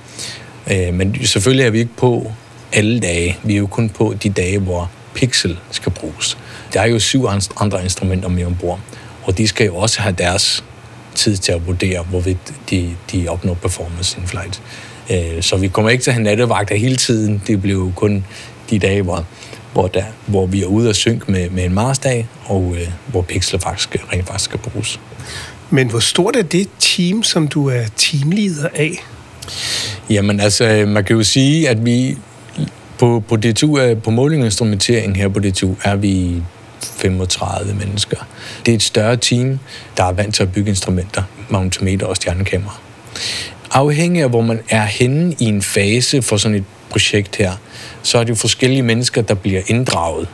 Øh, 0.89 0.95
men 0.95 1.27
selvfølgelig 1.27 1.67
er 1.67 1.71
vi 1.71 1.79
ikke 1.79 1.97
på 1.97 2.33
alle 2.73 3.01
dage. 3.01 3.39
Vi 3.43 3.55
er 3.55 3.59
jo 3.59 3.67
kun 3.67 3.89
på 3.89 4.15
de 4.23 4.31
dage, 4.31 4.59
hvor 4.59 4.91
Pixel 5.15 5.59
skal 5.71 5.93
bruges. 5.93 6.39
Der 6.73 6.81
er 6.81 6.87
jo 6.87 6.99
syv 6.99 7.27
andre 7.61 7.83
instrumenter 7.83 8.29
med 8.29 8.45
ombord, 8.45 8.81
og 9.31 9.39
de 9.39 9.49
skal 9.49 9.67
jo 9.67 9.77
også 9.77 10.01
have 10.01 10.15
deres 10.19 10.65
tid 11.15 11.37
til 11.37 11.53
at 11.53 11.67
vurdere, 11.67 12.03
hvorvidt 12.03 12.53
de, 12.71 12.97
de 13.13 13.29
opnår 13.29 13.55
performance 13.55 14.19
in 14.21 14.27
flight. 14.27 14.63
Øh, 15.11 15.43
så 15.43 15.57
vi 15.57 15.69
kommer 15.69 15.91
ikke 15.91 16.05
til 16.05 16.11
at 16.11 16.15
have 16.15 16.25
nattevagter 16.25 16.77
hele 16.77 16.97
tiden. 16.97 17.43
Det 17.47 17.63
bliver 17.63 17.79
jo 17.79 17.93
kun 17.97 18.25
de 18.71 18.79
dage, 18.79 19.03
hvor, 19.03 19.27
hvor, 19.73 19.87
der, 19.87 20.05
hvor 20.27 20.47
vi 20.47 20.63
er 20.63 20.67
ude 20.67 20.89
at 20.89 20.97
synke 20.97 21.33
med, 21.33 21.51
med 21.51 21.65
en 21.65 21.75
Mars-dag, 21.75 22.29
og 22.45 22.75
øh, 22.77 22.89
hvor 23.07 23.23
Pixel 23.23 23.61
faktisk, 23.61 23.97
rent 24.13 24.27
faktisk 24.27 24.45
skal 24.45 24.59
bruges. 24.59 25.01
Men 25.71 25.91
hvor 25.91 25.99
stort 25.99 26.37
er 26.37 26.43
det 26.43 26.69
team, 26.79 27.23
som 27.23 27.49
du 27.49 27.69
er 27.69 27.83
teamleder 27.97 28.69
af? 28.75 29.05
Jamen 30.11 30.41
altså, 30.41 30.85
man 30.89 31.05
kan 31.05 31.17
jo 31.17 31.23
sige, 31.23 31.69
at 31.69 31.85
vi 31.85 32.17
på, 32.99 33.23
på 33.29 33.37
DTU, 33.37 33.95
på 34.05 34.11
målinginstrumentering 34.11 35.17
her 35.17 35.29
på 35.29 35.41
DTU, 35.41 35.75
er 35.85 35.97
vi 35.97 36.43
35 37.01 37.75
mennesker. 37.75 38.17
Det 38.67 38.73
er 38.73 38.77
et 38.77 38.83
større 38.83 39.17
team, 39.17 39.59
der 39.97 40.05
er 40.05 40.13
vant 40.13 40.35
til 40.35 40.43
at 40.43 40.53
bygge 40.53 40.69
instrumenter, 40.69 41.23
magnetometer 41.49 42.07
og 42.07 42.17
stjernekamera. 42.17 42.77
Afhængig 43.73 44.23
af, 44.23 44.29
hvor 44.29 44.41
man 44.41 44.61
er 44.69 44.85
henne 44.85 45.35
i 45.39 45.45
en 45.45 45.63
fase 45.63 46.23
for 46.23 46.37
sådan 46.37 46.57
et 46.57 46.65
projekt 46.91 47.37
her, 47.37 47.53
så 48.03 48.19
er 48.19 48.25
det 48.25 48.31
jo 48.31 48.35
forskellige 48.35 48.83
mennesker, 48.83 49.23
der 49.23 49.35
bliver 49.35 49.61
inddraget. 49.67 50.29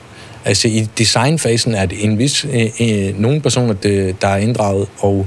Altså 0.45 0.69
i 0.69 0.89
designfasen 0.99 1.75
er 1.75 1.87
det 1.87 2.05
en 2.05 2.19
vis, 2.19 2.45
øh, 2.45 2.67
øh, 2.81 3.21
nogle 3.21 3.41
personer, 3.41 3.73
der 4.21 4.29
er 4.29 4.37
inddraget, 4.37 4.89
og 4.99 5.27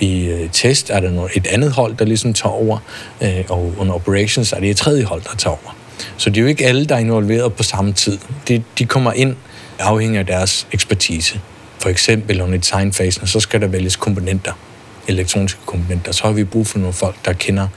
i 0.00 0.24
øh, 0.24 0.50
test 0.52 0.90
er 0.90 1.00
der 1.00 1.10
noget, 1.10 1.30
et 1.34 1.46
andet 1.46 1.72
hold, 1.72 1.96
der 1.96 2.04
ligesom 2.04 2.34
tager 2.34 2.52
over, 2.52 2.78
øh, 3.20 3.44
og 3.48 3.72
under 3.78 3.94
operations 3.94 4.52
er 4.52 4.60
det 4.60 4.70
et 4.70 4.76
tredje 4.76 5.04
hold, 5.04 5.22
der 5.22 5.36
tager 5.38 5.56
over. 5.64 5.76
Så 6.16 6.30
det 6.30 6.36
er 6.36 6.42
jo 6.42 6.48
ikke 6.48 6.66
alle, 6.66 6.86
der 6.86 6.94
er 6.94 6.98
involveret 6.98 7.54
på 7.54 7.62
samme 7.62 7.92
tid. 7.92 8.18
De, 8.48 8.62
de 8.78 8.84
kommer 8.84 9.12
ind 9.12 9.36
afhængig 9.78 10.18
af 10.18 10.26
deres 10.26 10.66
ekspertise. 10.72 11.40
For 11.78 11.88
eksempel 11.88 12.40
under 12.40 12.58
designfasen, 12.58 13.26
så 13.26 13.40
skal 13.40 13.60
der 13.60 13.66
vælges 13.66 13.96
komponenter, 13.96 14.52
elektroniske 15.08 15.60
komponenter. 15.66 16.12
Så 16.12 16.24
har 16.24 16.32
vi 16.32 16.44
brug 16.44 16.66
for 16.66 16.78
nogle 16.78 16.92
folk, 16.92 17.16
der 17.24 17.32
kender 17.32 17.68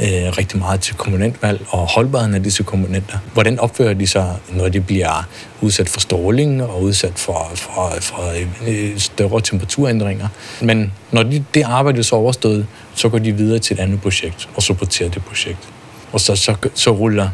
øh, 0.00 0.38
rigtig 0.38 0.58
meget 0.58 0.80
til 0.80 0.94
komponentvalg 0.94 1.66
og 1.68 1.78
holdbarheden 1.78 2.34
af 2.34 2.42
disse 2.42 2.62
komponenter. 2.62 3.18
Hvordan 3.32 3.58
opfører 3.58 3.94
de 3.94 4.06
sig, 4.06 4.36
når 4.52 4.68
de 4.68 4.80
bliver 4.80 5.28
udsat 5.60 5.88
for 5.88 6.00
stråling 6.00 6.62
og 6.62 6.82
udsat 6.82 7.12
for, 7.18 7.50
for, 7.54 7.96
for 8.00 8.32
øh, 8.66 8.98
større 8.98 9.40
temperaturændringer. 9.40 10.28
Men 10.60 10.92
når 11.12 11.22
de, 11.22 11.44
det 11.54 11.62
arbejde 11.62 12.04
så 12.04 12.16
overstået, 12.16 12.66
så 12.94 13.08
går 13.08 13.18
de 13.18 13.32
videre 13.32 13.58
til 13.58 13.74
et 13.74 13.80
andet 13.80 14.00
projekt 14.00 14.48
og 14.54 14.62
supporterer 14.62 15.10
det 15.10 15.24
projekt. 15.24 15.68
Og 16.12 16.20
så, 16.20 16.36
så, 16.36 16.56
så 16.74 16.90
ruller 16.90 17.28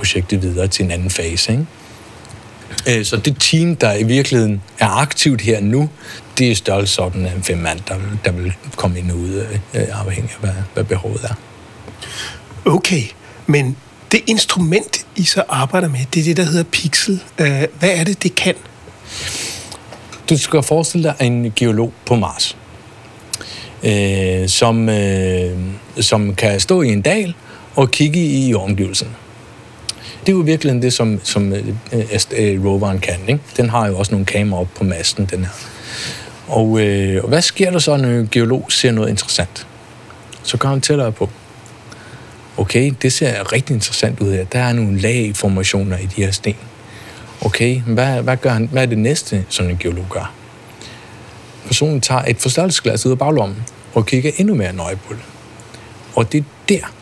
projektet 0.00 0.42
videre 0.42 0.68
til 0.68 0.84
en 0.84 0.90
anden 0.90 1.10
fase. 1.10 1.52
Ikke? 1.52 2.98
Øh, 2.98 3.04
så 3.04 3.16
det 3.16 3.36
team, 3.40 3.76
der 3.76 3.94
i 3.94 4.02
virkeligheden 4.02 4.62
er 4.78 4.88
aktivt 4.88 5.40
her 5.40 5.60
nu, 5.60 5.88
det 6.38 6.50
er 6.50 6.54
størrelsesorden 6.54 7.26
af 7.26 7.32
fem 7.42 7.58
mand, 7.58 7.80
der, 7.88 7.94
der 8.24 8.32
vil 8.32 8.52
komme 8.76 8.98
ind 8.98 9.10
og 9.10 9.16
ud, 9.16 9.46
øh, 9.74 9.86
afhængig 9.92 10.30
af, 10.32 10.40
hvad, 10.40 10.62
hvad 10.74 10.84
behovet 10.84 11.24
er. 11.24 11.34
Okay, 12.64 13.02
men 13.46 13.76
det 14.12 14.20
instrument, 14.26 15.06
I 15.16 15.24
så 15.24 15.42
arbejder 15.48 15.88
med, 15.88 16.00
det 16.14 16.20
er 16.20 16.24
det, 16.24 16.36
der 16.36 16.42
hedder 16.42 16.64
Pixel. 16.72 17.22
Øh, 17.38 17.62
hvad 17.78 17.90
er 17.90 18.04
det, 18.04 18.22
det 18.22 18.34
kan? 18.34 18.54
Du 20.30 20.38
skal 20.38 20.62
forestille 20.62 21.04
dig 21.04 21.26
en 21.26 21.52
geolog 21.56 21.92
på 22.06 22.14
Mars, 22.14 22.56
øh, 23.82 24.48
som, 24.48 24.88
øh, 24.88 25.58
som 26.00 26.34
kan 26.34 26.60
stå 26.60 26.82
i 26.82 26.88
en 26.88 27.02
dal 27.02 27.34
og 27.76 27.90
kigge 27.90 28.20
i 28.20 28.54
omgivelserne. 28.54 29.14
Det 30.20 30.28
er 30.28 30.36
jo 30.36 30.42
virkelig 30.42 30.82
det, 30.82 30.92
som, 30.92 31.20
som 31.22 31.52
øh, 31.52 31.68
øh, 31.92 32.20
øh, 32.36 32.64
roveren 32.64 32.98
kan. 32.98 33.18
Ikke? 33.28 33.40
Den 33.56 33.70
har 33.70 33.86
jo 33.86 33.98
også 33.98 34.12
nogle 34.12 34.26
kameraer 34.26 34.60
op 34.60 34.68
på 34.76 34.84
masten, 34.84 35.26
den 35.26 35.38
her. 35.38 35.52
Og, 36.48 36.80
øh, 36.80 37.22
og 37.22 37.28
hvad 37.28 37.42
sker 37.42 37.70
der 37.70 37.78
så, 37.78 37.96
når 37.96 38.08
en 38.08 38.28
geolog 38.32 38.66
ser 38.68 38.92
noget 38.92 39.08
interessant? 39.08 39.66
Så 40.42 40.56
går 40.56 40.68
han 40.68 40.80
tættere 40.80 41.12
på. 41.12 41.30
Okay, 42.56 42.92
det 43.02 43.12
ser 43.12 43.52
rigtig 43.52 43.74
interessant 43.74 44.20
ud 44.20 44.32
her. 44.32 44.44
Der 44.44 44.58
er 44.58 44.72
nogle 44.72 45.00
lagformationer 45.00 45.98
i 45.98 46.06
de 46.06 46.24
her 46.24 46.30
sten. 46.30 46.56
Okay, 47.40 47.80
hvad, 47.80 48.22
hvad, 48.22 48.36
gør 48.36 48.50
han, 48.50 48.68
hvad 48.72 48.82
er 48.82 48.86
det 48.86 48.98
næste, 48.98 49.44
som 49.48 49.68
en 49.68 49.78
geolog 49.78 50.06
gør? 50.10 50.32
Personen 51.66 52.00
tager 52.00 52.22
et 52.22 52.36
forstørrelsesglas 52.36 53.06
ud 53.06 53.12
af 53.12 53.18
baglommen 53.18 53.64
og 53.94 54.06
kigger 54.06 54.30
endnu 54.36 54.54
mere 54.54 54.72
nøje 54.72 54.96
på 54.96 55.14
det. 55.14 55.22
Og 56.14 56.32
det 56.32 56.38
er 56.38 56.44
der, 56.68 56.92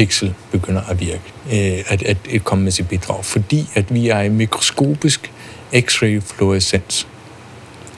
pixel 0.00 0.34
begynder 0.50 0.82
at 0.90 1.00
virke, 1.00 1.22
øh, 1.46 1.84
at, 1.88 2.02
at, 2.02 2.16
at 2.34 2.44
komme 2.44 2.64
med 2.64 2.72
sit 2.72 2.88
bidrag, 2.88 3.24
fordi 3.24 3.68
at 3.74 3.94
vi 3.94 4.08
er 4.08 4.20
et 4.20 4.32
mikroskopisk 4.32 5.32
X-ray 5.74 6.20
fluorescens 6.20 7.06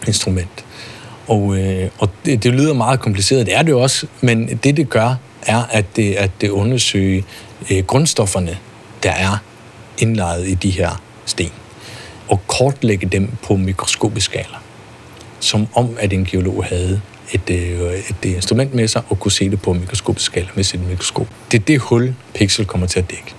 instrument. 0.07 0.65
Og, 1.29 1.59
øh, 1.59 1.91
og 1.99 2.11
det, 2.25 2.43
det 2.43 2.53
lyder 2.53 2.75
meget 2.75 3.01
kompliceret, 3.01 3.47
det 3.47 3.57
er 3.57 3.63
det 3.63 3.75
også, 3.75 4.07
men 4.21 4.49
det 4.49 4.77
det 4.77 4.89
gør, 4.89 5.15
er 5.47 5.63
at 5.71 5.97
det, 5.97 6.15
at 6.15 6.31
det 6.41 6.51
undersøger 6.51 7.23
øh, 7.71 7.85
grundstofferne, 7.85 8.59
der 9.03 9.11
er 9.11 9.37
indlejet 9.99 10.49
i 10.49 10.55
de 10.55 10.71
her 10.71 11.03
sten, 11.27 11.53
og 12.29 12.47
kortlægge 12.47 13.07
dem 13.07 13.31
på 13.43 13.57
mikroskopisk 13.57 14.25
skala, 14.25 14.59
som 15.41 15.67
om 15.75 15.97
at 15.99 16.13
en 16.13 16.25
geolog 16.25 16.65
havde 16.65 17.01
et, 17.33 17.51
øh, 17.51 17.99
et 17.99 18.17
øh, 18.27 18.33
instrument 18.33 18.75
med 18.75 18.89
sig 18.89 19.03
og 19.09 19.21
kunne 19.21 19.33
se 19.33 19.51
det 19.51 19.63
på 19.63 19.73
mikroskopisk 19.73 20.27
skala 20.27 20.49
med 20.55 20.65
sit 20.65 20.89
mikroskop. 20.89 21.27
Det 21.53 21.61
er 21.61 21.65
det 21.65 21.81
hul, 21.81 22.15
pixel 22.35 22.67
kommer 22.67 22.87
til 22.87 22.99
at 22.99 23.11
dække. 23.11 23.35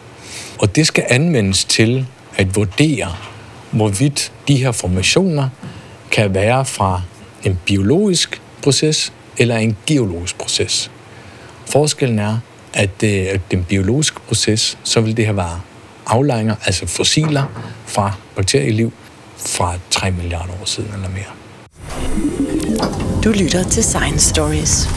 Og 0.59 0.75
det 0.75 0.87
skal 0.87 1.03
anvendes 1.09 1.65
til 1.65 2.05
at 2.35 2.55
vurdere, 2.55 3.15
hvorvidt 3.71 4.31
de 4.47 4.55
her 4.55 4.71
formationer 4.71 5.49
kan 6.11 6.33
være 6.33 6.65
fra 6.65 7.01
en 7.43 7.59
biologisk 7.65 8.41
proces 8.61 9.13
eller 9.37 9.57
en 9.57 9.77
geologisk 9.85 10.37
proces. 10.37 10.91
Forskellen 11.65 12.19
er, 12.19 12.37
at, 12.73 13.03
øh, 13.03 13.25
at 13.29 13.41
den 13.51 13.63
biologiske 13.63 14.19
proces, 14.27 14.77
så 14.83 15.01
vil 15.01 15.17
det 15.17 15.25
her 15.25 15.33
være 15.33 15.61
aflejringer, 16.05 16.55
altså 16.65 16.87
fossiler 16.87 17.43
fra 17.85 18.11
bakterieliv 18.35 18.93
fra 19.37 19.77
3 19.89 20.11
milliarder 20.11 20.53
år 20.61 20.65
siden 20.65 20.93
eller 20.93 21.09
mere. 21.09 22.52
Du 23.23 23.31
lytter 23.31 23.63
til 23.63 23.83
Science 23.83 24.29
Stories. 24.29 24.87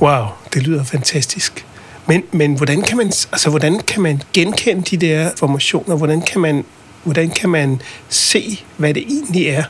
Wow, 0.00 0.26
det 0.54 0.62
lyder 0.62 0.84
fantastisk. 0.84 1.66
Men, 2.06 2.22
men 2.32 2.54
hvordan, 2.54 2.82
kan 2.82 2.96
man, 2.96 3.06
altså, 3.06 3.50
hvordan 3.50 3.78
kan 3.78 4.02
man 4.02 4.22
genkende 4.32 4.82
de 4.82 4.96
der 4.96 5.30
formationer? 5.36 5.96
Hvordan 5.96 6.22
kan 6.22 6.40
man, 6.40 6.64
hvordan 7.04 7.30
kan 7.30 7.50
man 7.50 7.80
se, 8.08 8.64
hvad 8.76 8.94
det 8.94 9.02
egentlig 9.02 9.46
er? 9.46 9.64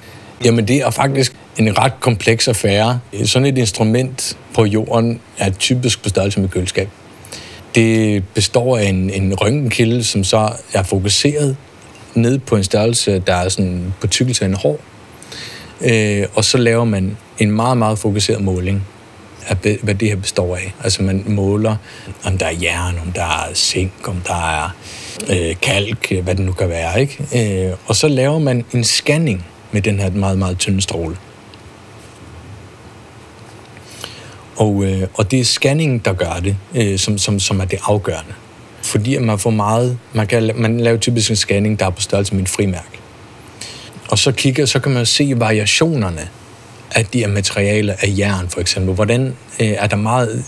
Jamen 0.44 0.68
det 0.68 0.76
er 0.76 0.90
faktisk 0.90 1.32
en 1.58 1.78
ret 1.78 2.00
kompleks 2.00 2.48
affære. 2.48 3.00
Sådan 3.24 3.46
et 3.46 3.58
instrument 3.58 4.38
på 4.54 4.64
jorden 4.64 5.20
er 5.38 5.50
typisk 5.50 6.02
på 6.02 6.08
størrelse 6.08 6.40
med 6.40 6.48
køleskab. 6.48 6.88
Det 7.74 8.24
består 8.34 8.78
af 8.78 8.84
en, 8.84 9.10
en 9.10 9.34
røntgenkilde, 9.34 10.04
som 10.04 10.24
så 10.24 10.52
er 10.72 10.82
fokuseret 10.82 11.56
ned 12.14 12.38
på 12.38 12.56
en 12.56 12.64
størrelse, 12.64 13.22
der 13.26 13.34
er 13.34 13.48
sådan 13.48 13.94
på 14.00 14.06
tykkelse 14.06 14.44
af 14.44 14.48
en 14.48 14.54
hår. 14.54 14.80
Øh, 15.80 16.26
og 16.34 16.44
så 16.44 16.58
laver 16.58 16.84
man 16.84 17.16
en 17.38 17.50
meget, 17.50 17.78
meget 17.78 17.98
fokuseret 17.98 18.40
måling 18.40 18.86
af, 19.48 19.78
hvad 19.82 19.94
det 19.94 20.08
her 20.08 20.16
består 20.16 20.56
af. 20.56 20.74
Altså 20.84 21.02
man 21.02 21.24
måler, 21.26 21.76
om 22.24 22.38
der 22.38 22.46
er 22.46 22.54
jern, 22.62 22.98
om 23.06 23.12
der 23.12 23.22
er 23.22 23.54
zink, 23.54 23.92
om 24.08 24.20
der 24.26 24.64
er 24.64 24.76
øh, 25.30 25.56
kalk, 25.62 26.12
hvad 26.22 26.34
det 26.34 26.44
nu 26.44 26.52
kan 26.52 26.68
være. 26.68 27.00
Ikke? 27.00 27.66
Øh, 27.68 27.76
og 27.86 27.96
så 27.96 28.08
laver 28.08 28.38
man 28.38 28.64
en 28.72 28.84
scanning 28.84 29.46
med 29.72 29.82
den 29.82 30.00
her 30.00 30.10
meget, 30.10 30.38
meget 30.38 30.58
tynde 30.58 30.80
stråle. 30.80 31.16
Og, 34.56 34.84
øh, 34.84 35.08
og 35.14 35.30
det 35.30 35.40
er 35.40 35.44
scanningen, 35.44 35.98
der 35.98 36.12
gør 36.12 36.40
det, 36.44 36.56
øh, 36.74 36.98
som, 36.98 37.18
som, 37.18 37.40
som 37.40 37.60
er 37.60 37.64
det 37.64 37.78
afgørende. 37.84 38.32
Fordi 38.82 39.14
at 39.14 39.22
man 39.22 39.38
får 39.38 39.50
meget... 39.50 39.98
Man, 40.12 40.26
kan, 40.26 40.50
man 40.54 40.80
laver 40.80 40.98
typisk 40.98 41.30
en 41.30 41.36
scanning, 41.36 41.80
der 41.80 41.86
er 41.86 41.90
på 41.90 42.00
størrelse 42.00 42.34
med 42.34 42.40
en 42.40 42.46
frimærk. 42.46 43.00
Og 44.10 44.18
så 44.18 44.32
kigger, 44.32 44.66
så 44.66 44.78
kan 44.78 44.92
man 44.92 45.06
se 45.06 45.32
variationerne 45.36 46.28
af 46.94 47.06
de 47.06 47.18
her 47.18 47.28
materialer 47.28 47.94
af 48.00 48.14
jern, 48.18 48.48
for 48.48 48.60
eksempel. 48.60 48.94
Hvordan 48.94 49.26
øh, 49.60 49.66
er, 49.66 49.86
der 49.86 49.96
meget, 49.96 50.44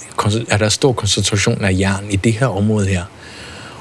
er 0.48 0.56
der 0.56 0.68
stor 0.68 0.92
koncentration 0.92 1.64
af 1.64 1.76
jern 1.78 2.04
i 2.10 2.16
det 2.16 2.32
her 2.32 2.46
område 2.46 2.86
her? 2.86 3.02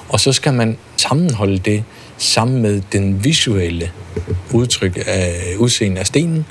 Og 0.09 0.19
så 0.19 0.33
skal 0.33 0.53
man 0.53 0.77
sammenholde 0.97 1.57
det 1.57 1.83
sammen 2.17 2.61
med 2.61 2.81
den 2.91 3.23
visuelle 3.23 3.91
udtryk 4.53 5.03
af 5.07 5.53
udseende 5.57 5.99
af 5.99 6.07
stenen, 6.07 6.45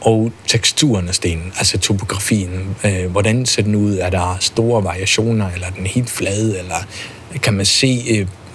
og 0.00 0.32
teksturen 0.46 1.08
af 1.08 1.14
stenen, 1.14 1.52
altså 1.58 1.78
topografien. 1.78 2.76
Øh, 2.84 3.10
hvordan 3.10 3.46
ser 3.46 3.62
den 3.62 3.74
ud? 3.74 3.98
Er 3.98 4.10
der 4.10 4.36
store 4.40 4.84
variationer, 4.84 5.50
eller 5.50 5.66
er 5.66 5.70
den 5.70 5.86
helt 5.86 6.10
flad, 6.10 6.56
eller 6.58 6.76
kan 7.42 7.54
man 7.54 7.66
se 7.66 8.04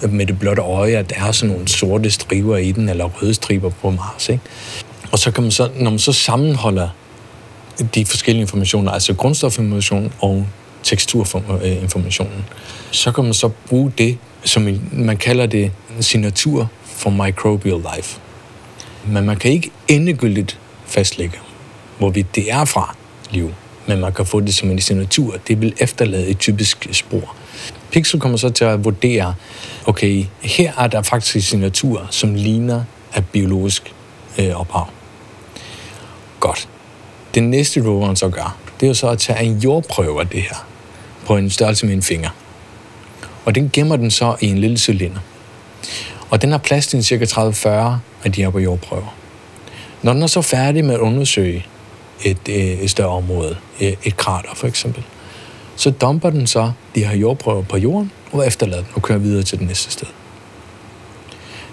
øh, 0.02 0.12
med 0.12 0.26
det 0.26 0.38
blotte 0.38 0.62
øje, 0.62 0.96
at 0.96 1.10
der 1.10 1.16
er 1.26 1.32
sådan 1.32 1.52
nogle 1.54 1.68
sorte 1.68 2.10
striber 2.10 2.56
i 2.56 2.72
den, 2.72 2.88
eller 2.88 3.04
røde 3.04 3.34
striber 3.34 3.70
på 3.70 3.90
Mars. 3.90 4.28
Ikke? 4.28 4.42
Og 5.12 5.18
så 5.18 5.30
kan 5.30 5.42
man 5.42 5.50
så, 5.50 5.70
når 5.76 5.90
man 5.90 5.98
så 5.98 6.12
sammenholder 6.12 6.88
de 7.94 8.06
forskellige 8.06 8.40
informationer, 8.40 8.92
altså 8.92 9.14
grundstofinformation 9.14 10.12
og 10.20 10.46
teksturinformationen, 10.82 12.38
øh, 12.38 12.44
så 12.90 13.12
kan 13.12 13.24
man 13.24 13.34
så 13.34 13.48
bruge 13.68 13.92
det, 13.98 14.18
som 14.44 14.78
man 14.92 15.16
kalder 15.16 15.46
det 15.46 15.72
signatur 16.02 16.68
for 16.84 17.10
microbial 17.10 17.80
life. 17.96 18.20
Men 19.06 19.26
man 19.26 19.36
kan 19.36 19.50
ikke 19.50 19.70
endegyldigt 19.88 20.58
fastlægge, 20.86 21.38
hvorvidt 21.98 22.34
det 22.34 22.52
er 22.52 22.64
fra 22.64 22.96
liv, 23.30 23.54
men 23.86 24.00
man 24.00 24.12
kan 24.12 24.26
få 24.26 24.40
det 24.40 24.54
som 24.54 24.70
en 24.70 24.80
signatur. 24.80 25.36
Det 25.48 25.60
vil 25.60 25.74
efterlade 25.78 26.28
et 26.28 26.38
typisk 26.38 26.88
spor. 26.92 27.36
Pixel 27.90 28.20
kommer 28.20 28.38
så 28.38 28.50
til 28.50 28.64
at 28.64 28.84
vurdere, 28.84 29.34
okay, 29.86 30.24
her 30.42 30.72
er 30.78 30.86
der 30.86 31.02
faktisk 31.02 31.36
en 31.36 31.42
signatur, 31.42 32.06
som 32.10 32.34
ligner 32.34 32.84
af 33.14 33.26
biologisk 33.26 33.94
øh, 34.38 34.60
ophav. 34.60 34.88
Godt. 36.40 36.68
Det 37.34 37.42
næste 37.42 37.86
roveren 37.86 38.16
så 38.16 38.28
gør, 38.28 38.56
det 38.80 38.86
er 38.86 38.88
jo 38.88 38.94
så 38.94 39.08
at 39.08 39.18
tage 39.18 39.42
en 39.42 39.58
jordprøve 39.58 40.20
af 40.20 40.28
det 40.28 40.42
her, 40.42 40.66
på 41.26 41.36
en 41.36 41.50
størrelse 41.50 41.86
med 41.86 41.94
en 41.94 42.02
finger. 42.02 42.30
Og 43.44 43.54
den 43.54 43.70
gemmer 43.72 43.96
den 43.96 44.10
så 44.10 44.36
i 44.40 44.46
en 44.46 44.58
lille 44.58 44.78
cylinder. 44.78 45.20
Og 46.30 46.42
den 46.42 46.50
har 46.50 46.58
plads 46.58 46.86
til 46.86 47.04
cirka 47.04 47.24
30-40 47.24 47.68
af 48.24 48.32
de 48.32 48.42
her 48.42 48.50
på 48.50 48.58
jordprøver. 48.58 49.16
Når 50.02 50.12
den 50.12 50.22
er 50.22 50.26
så 50.26 50.42
færdig 50.42 50.84
med 50.84 50.94
at 50.94 51.00
undersøge 51.00 51.66
et, 52.24 52.48
øh, 52.48 52.56
et 52.56 52.90
større 52.90 53.08
område, 53.08 53.56
øh, 53.80 53.92
et 54.04 54.16
krater 54.16 54.54
for 54.54 54.66
eksempel, 54.66 55.04
så 55.76 55.90
dumper 55.90 56.30
den 56.30 56.46
så 56.46 56.72
de 56.94 57.04
her 57.04 57.16
jordprøver 57.16 57.62
på 57.62 57.76
jorden 57.76 58.12
og 58.32 58.46
efterlader 58.46 58.82
den 58.82 58.92
og 58.94 59.02
kører 59.02 59.18
videre 59.18 59.42
til 59.42 59.58
det 59.58 59.66
næste 59.66 59.90
sted. 59.90 60.06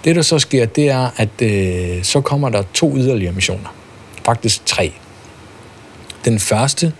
Det, 0.03 0.15
der 0.15 0.21
så 0.21 0.39
sker, 0.39 0.65
det 0.65 0.89
er, 0.89 1.09
at 1.17 1.41
øh, 1.41 2.03
så 2.03 2.21
kommer 2.21 2.49
der 2.49 2.63
to 2.73 2.97
yderligere 2.97 3.33
missioner. 3.33 3.75
Faktisk 4.25 4.65
tre. 4.65 4.93
Den 6.25 6.39
første 6.39 6.93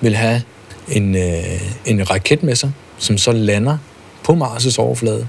vil 0.00 0.16
have 0.16 0.42
en, 0.88 1.16
øh, 1.16 1.60
en 1.84 2.10
raket 2.10 2.42
med 2.42 2.54
sig, 2.56 2.72
som 2.98 3.18
så 3.18 3.32
lander 3.32 3.78
på 4.22 4.32
Mars' 4.32 4.78
overflade. 4.78 5.28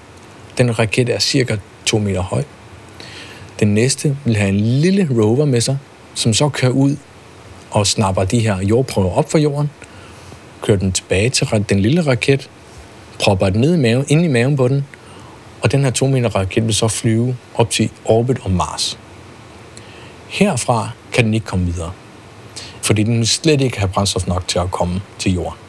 Den 0.59 0.79
raket 0.79 1.09
er 1.09 1.19
cirka 1.19 1.57
2 1.85 1.99
meter 1.99 2.21
høj. 2.21 2.43
Den 3.59 3.73
næste 3.73 4.17
vil 4.25 4.35
have 4.35 4.49
en 4.49 4.59
lille 4.59 5.09
rover 5.11 5.45
med 5.45 5.61
sig, 5.61 5.77
som 6.13 6.33
så 6.33 6.49
kører 6.49 6.71
ud 6.71 6.95
og 7.71 7.87
snapper 7.87 8.23
de 8.23 8.39
her 8.39 8.57
jordprøver 8.61 9.11
op 9.11 9.31
fra 9.31 9.39
jorden, 9.39 9.69
kører 10.61 10.77
den 10.77 10.91
tilbage 10.91 11.29
til 11.29 11.65
den 11.69 11.79
lille 11.79 12.01
raket, 12.01 12.49
propper 13.19 13.49
den 13.49 13.61
ned 13.61 13.75
i 13.75 13.77
maven, 13.77 14.05
ind 14.07 14.25
i 14.25 14.27
maven 14.27 14.57
på 14.57 14.67
den, 14.67 14.85
og 15.61 15.71
den 15.71 15.83
her 15.83 15.91
2 15.91 16.07
meter 16.07 16.29
raket 16.29 16.65
vil 16.65 16.75
så 16.75 16.87
flyve 16.87 17.37
op 17.55 17.69
til 17.69 17.89
orbit 18.05 18.37
om 18.45 18.51
Mars. 18.51 18.99
Herfra 20.27 20.89
kan 21.13 21.25
den 21.25 21.33
ikke 21.33 21.45
komme 21.45 21.65
videre, 21.65 21.91
fordi 22.81 23.03
den 23.03 23.25
slet 23.25 23.61
ikke 23.61 23.79
har 23.79 23.87
brændstof 23.87 24.27
nok 24.27 24.47
til 24.47 24.59
at 24.59 24.71
komme 24.71 25.01
til 25.19 25.33
jorden. 25.33 25.59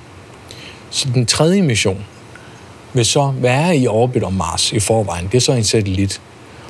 Så 0.91 1.09
den 1.15 1.27
tredje 1.27 1.63
mission 1.63 2.05
vil 2.95 3.05
så 3.05 3.33
være 3.39 3.77
i 3.77 3.87
orbit 3.87 4.23
om 4.23 4.33
Mars 4.33 4.73
i 4.73 4.81
forvejen. 4.81 5.27
Det 5.27 5.35
er 5.35 5.41
så 5.41 5.53
en 5.53 5.65
satellit. 5.65 6.21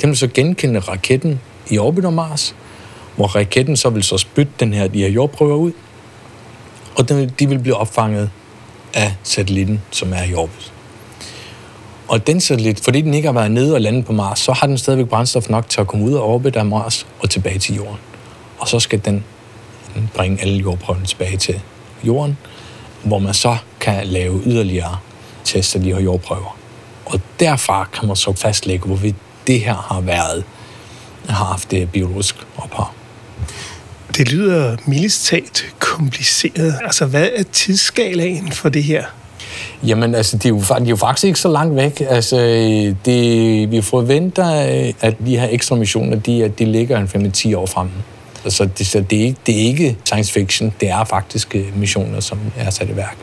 Den 0.01 0.09
vil 0.09 0.17
så 0.17 0.27
genkende 0.27 0.81
raketten 0.81 1.41
i 1.71 1.79
orbit 1.79 2.05
om 2.05 2.13
Mars, 2.13 2.55
hvor 3.17 3.27
raketten 3.27 3.77
så 3.77 3.91
vil 3.91 4.03
så 4.03 4.19
spytte 4.19 4.53
den 4.61 4.73
her, 4.73 4.89
de 4.89 4.99
her 4.99 5.09
jordprøver 5.09 5.57
ud, 5.57 5.73
og 6.97 7.09
den, 7.09 7.31
de 7.39 7.49
vil 7.49 7.59
blive 7.59 7.77
opfanget 7.77 8.31
af 8.95 9.15
satellitten, 9.23 9.83
som 9.91 10.13
er 10.13 10.23
i 10.23 10.35
orbit. 10.35 10.73
Og 12.09 12.27
den 12.27 12.41
satellit, 12.41 12.81
fordi 12.81 13.01
den 13.01 13.15
ikke 13.15 13.29
har 13.29 13.33
været 13.33 13.51
nede 13.51 13.75
og 13.75 13.81
landet 13.81 14.05
på 14.05 14.13
Mars, 14.13 14.39
så 14.39 14.53
har 14.53 14.67
den 14.67 14.79
stadigvæk 14.79 15.09
brændstof 15.09 15.49
nok 15.49 15.69
til 15.69 15.81
at 15.81 15.87
komme 15.87 16.05
ud 16.05 16.15
af 16.15 16.21
orbit 16.21 16.57
af 16.57 16.67
Mars 16.67 17.07
og 17.21 17.31
tilbage 17.31 17.59
til 17.59 17.75
Jorden. 17.75 17.99
Og 18.59 18.69
så 18.69 18.81
skal 18.81 19.05
den 19.05 19.25
bringe 20.15 20.43
alle 20.43 20.59
jordprøverne 20.59 21.07
tilbage 21.07 21.37
til 21.37 21.61
Jorden, 22.05 22.39
hvor 23.03 23.19
man 23.19 23.35
så 23.35 23.57
kan 23.81 24.07
lave 24.07 24.43
yderligere 24.47 24.99
tester 25.45 25.81
de 25.81 25.95
her 25.95 26.01
jordprøver. 26.01 26.59
Og 27.07 27.21
derfra 27.41 27.89
kan 27.93 28.09
man 28.09 28.17
så 28.17 28.33
fastlægge, 28.33 28.87
hvorvidt 28.87 29.17
det 29.47 29.61
her 29.61 29.75
har 29.75 30.01
været, 30.01 30.45
har 31.29 31.45
haft 31.45 31.71
det 31.71 31.93
biologisk 31.93 32.37
ophav. 32.57 32.89
Det 34.17 34.33
lyder 34.33 34.77
mildest 34.87 35.27
talt 35.27 35.75
kompliceret. 35.79 36.75
Altså, 36.85 37.07
hvad 37.07 37.29
er 37.37 37.43
tidsskalaen 37.43 38.53
for 38.53 38.69
det 38.69 38.85
her? 38.85 39.05
Jamen, 39.87 40.15
altså, 40.15 40.37
de 40.37 40.49
er, 40.49 40.53
jo, 40.53 40.59
de 40.59 40.85
er 40.85 40.87
jo 40.87 40.97
faktisk 40.97 41.25
ikke 41.25 41.41
så 41.41 41.49
langt 41.49 41.77
væk. 41.77 42.03
Altså, 42.09 42.37
det, 43.05 43.71
vi 43.71 43.81
forventer, 43.81 44.45
at 45.01 45.15
de 45.27 45.39
her 45.39 45.49
ekstra 45.51 45.77
missioner, 45.77 46.17
de, 46.17 46.49
de 46.49 46.65
ligger 46.65 46.99
en 46.99 47.33
5-10 47.37 47.57
år 47.57 47.67
fremme. 47.67 47.93
Altså, 48.45 48.69
det, 48.79 48.87
så 48.87 49.01
det, 49.01 49.21
er 49.21 49.25
ikke, 49.25 49.39
det 49.47 49.55
er 49.55 49.67
ikke 49.67 49.97
science 50.05 50.33
fiction, 50.33 50.75
det 50.81 50.89
er 50.89 51.05
faktisk 51.05 51.55
øh, 51.55 51.79
missioner, 51.79 52.21
som 52.21 52.39
er 52.57 52.71
sat 52.71 52.89
i 52.89 52.97
værk. 52.97 53.17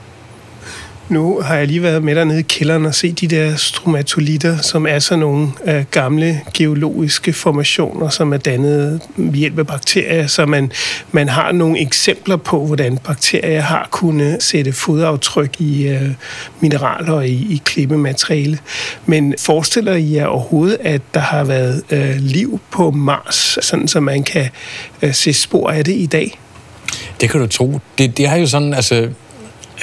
Nu 1.09 1.39
har 1.41 1.55
jeg 1.55 1.67
lige 1.67 1.83
været 1.83 2.03
med 2.03 2.15
dernede 2.15 2.39
i 2.39 2.43
kælderen 2.43 2.85
og 2.85 2.95
set 2.95 3.19
de 3.19 3.27
der 3.27 3.55
stromatolitter, 3.55 4.57
som 4.57 4.87
er 4.87 4.99
sådan 4.99 5.19
nogle 5.19 5.47
øh, 5.65 5.85
gamle 5.91 6.41
geologiske 6.53 7.33
formationer, 7.33 8.09
som 8.09 8.33
er 8.33 8.37
dannet 8.37 9.01
ved 9.15 9.33
hjælp 9.33 9.59
af 9.59 9.67
bakterier, 9.67 10.27
så 10.27 10.45
man, 10.45 10.71
man 11.11 11.29
har 11.29 11.51
nogle 11.51 11.79
eksempler 11.79 12.37
på, 12.37 12.65
hvordan 12.65 12.97
bakterier 12.97 13.61
har 13.61 13.87
kunnet 13.91 14.43
sætte 14.43 14.73
fodaftryk 14.73 15.61
i 15.61 15.87
øh, 15.87 16.09
mineraler 16.59 17.13
og 17.13 17.27
i, 17.27 17.53
i 17.53 17.61
klippemateriale. 17.65 18.59
Men 19.05 19.35
forestiller 19.39 19.95
I 19.95 20.15
jer 20.15 20.25
overhovedet, 20.25 20.77
at 20.81 21.01
der 21.13 21.19
har 21.19 21.43
været 21.43 21.83
øh, 21.91 22.15
liv 22.17 22.59
på 22.71 22.91
Mars, 22.91 23.57
sådan 23.61 23.87
så 23.87 23.99
man 23.99 24.23
kan 24.23 24.49
øh, 25.01 25.13
se 25.13 25.33
spor 25.33 25.69
af 25.69 25.85
det 25.85 25.95
i 25.95 26.05
dag? 26.05 26.39
Det 27.21 27.29
kan 27.29 27.41
du 27.41 27.47
tro. 27.47 27.79
Det, 27.97 28.17
det 28.17 28.27
har 28.27 28.37
jo 28.37 28.47
sådan, 28.47 28.73
altså 28.73 29.09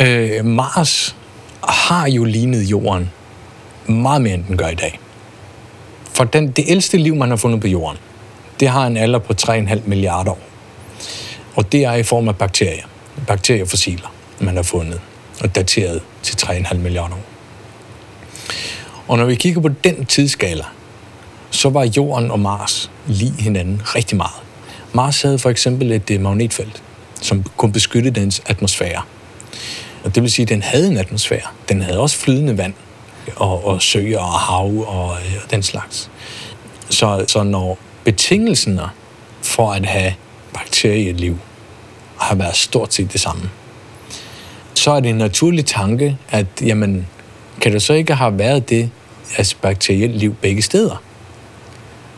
Øh, 0.01 0.45
Mars 0.45 1.17
har 1.69 2.09
jo 2.09 2.25
lignet 2.25 2.63
Jorden 2.63 3.11
meget 3.87 4.23
mere, 4.23 4.35
end 4.35 4.45
den 4.45 4.57
gør 4.57 4.69
i 4.69 4.75
dag. 4.75 5.01
For 6.15 6.25
den, 6.25 6.51
det 6.51 6.65
ældste 6.69 6.97
liv, 6.97 7.15
man 7.15 7.31
har 7.31 7.37
fundet 7.37 7.61
på 7.61 7.69
Jorden, 7.69 7.99
det 8.61 8.69
har 8.69 8.87
en 8.87 8.97
alder 8.97 9.19
på 9.19 9.35
3,5 9.43 9.81
milliarder 9.87 10.31
år. 10.31 10.39
Og 11.55 11.73
det 11.73 11.85
er 11.85 11.95
i 11.95 12.03
form 12.03 12.29
af 12.29 12.37
bakterier. 12.37 12.85
Bakteriefossiler, 13.27 14.15
man 14.41 14.57
har 14.57 14.63
fundet 14.63 15.01
og 15.41 15.55
dateret 15.55 16.03
til 16.23 16.37
3,5 16.37 16.77
milliarder 16.77 17.15
år. 17.15 17.25
Og 19.09 19.19
når 19.19 19.25
vi 19.25 19.35
kigger 19.35 19.61
på 19.61 19.69
den 19.69 20.07
tidsskala, 20.07 20.65
så 21.51 21.71
var 21.71 21.85
Jorden 21.97 22.31
og 22.31 22.41
Mars 22.41 22.91
lige 23.07 23.43
hinanden 23.43 23.83
rigtig 23.85 24.17
meget. 24.17 24.43
Mars 24.93 25.23
havde 25.23 25.39
for 25.39 25.51
eksempel 25.51 25.93
et 25.93 26.11
øh, 26.11 26.21
magnetfelt, 26.21 26.83
som 27.21 27.45
kunne 27.57 27.73
beskytte 27.73 28.11
dens 28.11 28.43
atmosfære. 28.47 29.03
Og 30.05 30.15
det 30.15 30.23
vil 30.23 30.31
sige, 30.31 30.43
at 30.43 30.49
den 30.49 30.63
havde 30.63 30.89
en 30.89 30.97
atmosfære. 30.97 31.49
Den 31.69 31.83
havde 31.83 32.01
også 32.01 32.17
flydende 32.17 32.59
vand 32.59 32.75
og, 33.37 33.67
og 33.67 33.83
søer 33.83 34.19
og 34.19 34.41
hav 34.41 34.89
og, 34.89 35.17
øh, 35.17 35.35
og 35.45 35.51
den 35.51 35.63
slags. 35.63 36.11
Så, 36.91 37.25
så 37.29 37.43
når 37.43 37.79
betingelserne 38.05 38.89
for 39.43 39.73
at 39.73 39.87
have 39.87 40.15
bakterieliv 40.55 41.39
har 42.17 42.35
været 42.35 42.57
stort 42.57 42.95
set 42.95 43.13
det 43.13 43.21
samme, 43.21 43.51
så 44.75 44.91
er 44.91 45.01
det 45.01 45.11
en 45.11 45.17
naturlig 45.17 45.67
tanke, 45.67 46.19
at 46.31 46.47
jamen, 46.63 47.07
kan 47.61 47.73
det 47.73 47.83
så 47.83 47.93
ikke 47.93 48.15
have 48.15 48.39
været 48.39 48.71
det, 48.71 48.91
altså 49.37 49.57
bakterielt 49.63 50.17
liv 50.17 50.35
begge 50.35 50.63
steder? 50.63 51.03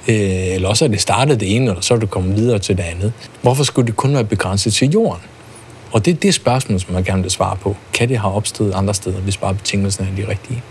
Øh, 0.09 0.55
eller 0.55 0.69
også 0.69 0.85
er 0.85 0.89
det 0.89 1.01
startet 1.01 1.41
det 1.41 1.57
ene, 1.57 1.77
og 1.77 1.85
så 1.85 1.95
er 1.95 1.99
det 1.99 2.11
kommet 2.11 2.37
videre 2.37 2.59
til 2.59 2.77
det 2.77 2.83
andet. 2.83 3.13
Hvorfor 3.43 3.65
skulle 3.65 3.87
det 3.87 3.97
kun 3.97 4.15
være 4.15 4.25
begrænset 4.25 4.75
til 4.75 4.91
jorden? 4.91 5.23
Og 5.97 6.05
det 6.05 6.11
er 6.11 6.17
det 6.17 6.35
spørgsmål, 6.35 6.81
som 6.81 6.95
man 6.95 7.05
gerne 7.05 7.23
vil 7.23 7.31
svare 7.31 7.57
på. 7.57 7.77
Kan 7.93 8.09
det 8.09 8.19
have 8.19 8.33
opstået 8.33 8.75
andre 8.75 8.95
steder, 8.95 9.21
hvis 9.21 9.37
bare 9.37 9.55
betingelserne 9.55 10.11
er 10.11 10.25
de 10.25 10.29
rigtige? 10.29 10.63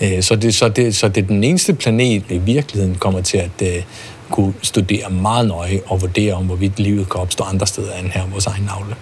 Øh, 0.00 0.22
så 0.22 0.36
det, 0.36 0.54
så, 0.54 0.68
det, 0.68 0.96
så 0.96 1.08
det 1.08 1.22
er 1.22 1.26
den 1.26 1.44
eneste 1.44 1.74
planet, 1.74 2.24
i 2.28 2.38
virkeligheden 2.38 2.94
kommer 2.94 3.20
til 3.20 3.38
at 3.38 3.62
uh, 3.62 3.82
kunne 4.30 4.54
studere 4.62 5.10
meget 5.10 5.48
nøje 5.48 5.80
og 5.86 6.00
vurdere, 6.00 6.34
om 6.34 6.44
hvorvidt 6.44 6.78
livet 6.78 7.10
kan 7.10 7.20
opstå 7.20 7.44
andre 7.44 7.66
steder 7.66 7.94
end 7.94 8.08
her 8.08 8.26
vores 8.26 8.46
egen 8.46 8.64
navle. 8.64 8.94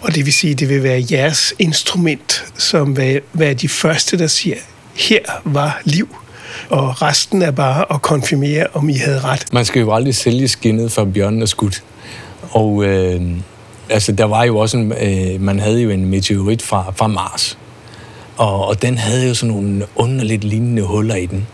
Og 0.00 0.14
det 0.14 0.24
vil 0.24 0.32
sige, 0.32 0.52
at 0.52 0.60
det 0.60 0.68
vil 0.68 0.82
være 0.82 1.04
jeres 1.10 1.54
instrument, 1.58 2.44
som 2.58 2.96
vil 2.96 3.20
være 3.32 3.54
de 3.54 3.68
første, 3.68 4.18
der 4.18 4.26
siger, 4.26 4.56
her 4.94 5.20
var 5.44 5.80
liv, 5.84 6.16
og 6.70 7.02
resten 7.02 7.42
er 7.42 7.50
bare 7.50 7.94
at 7.94 8.02
konfirmere, 8.02 8.66
om 8.74 8.88
I 8.88 8.94
havde 8.94 9.20
ret. 9.20 9.52
Man 9.52 9.64
skal 9.64 9.80
jo 9.80 9.94
aldrig 9.94 10.14
sælge 10.14 10.48
skinnet, 10.48 10.92
for 10.92 11.04
bjørnen 11.04 11.42
er 11.42 11.46
skudt. 11.46 11.82
Og 12.50 12.84
øh, 12.84 13.22
altså, 13.90 14.12
der 14.12 14.24
var 14.24 14.44
jo 14.44 14.58
også 14.58 14.76
en, 14.76 14.92
øh, 14.92 15.40
man 15.40 15.60
havde 15.60 15.80
jo 15.80 15.90
en 15.90 16.06
meteorit 16.06 16.62
fra, 16.62 16.92
fra 16.96 17.06
Mars, 17.06 17.58
og, 18.36 18.68
og 18.68 18.82
den 18.82 18.98
havde 18.98 19.28
jo 19.28 19.34
sådan 19.34 19.54
nogle 19.54 19.82
underligt 19.96 20.44
lignende 20.44 20.82
huller 20.82 21.14
i 21.14 21.26
den. 21.26 21.46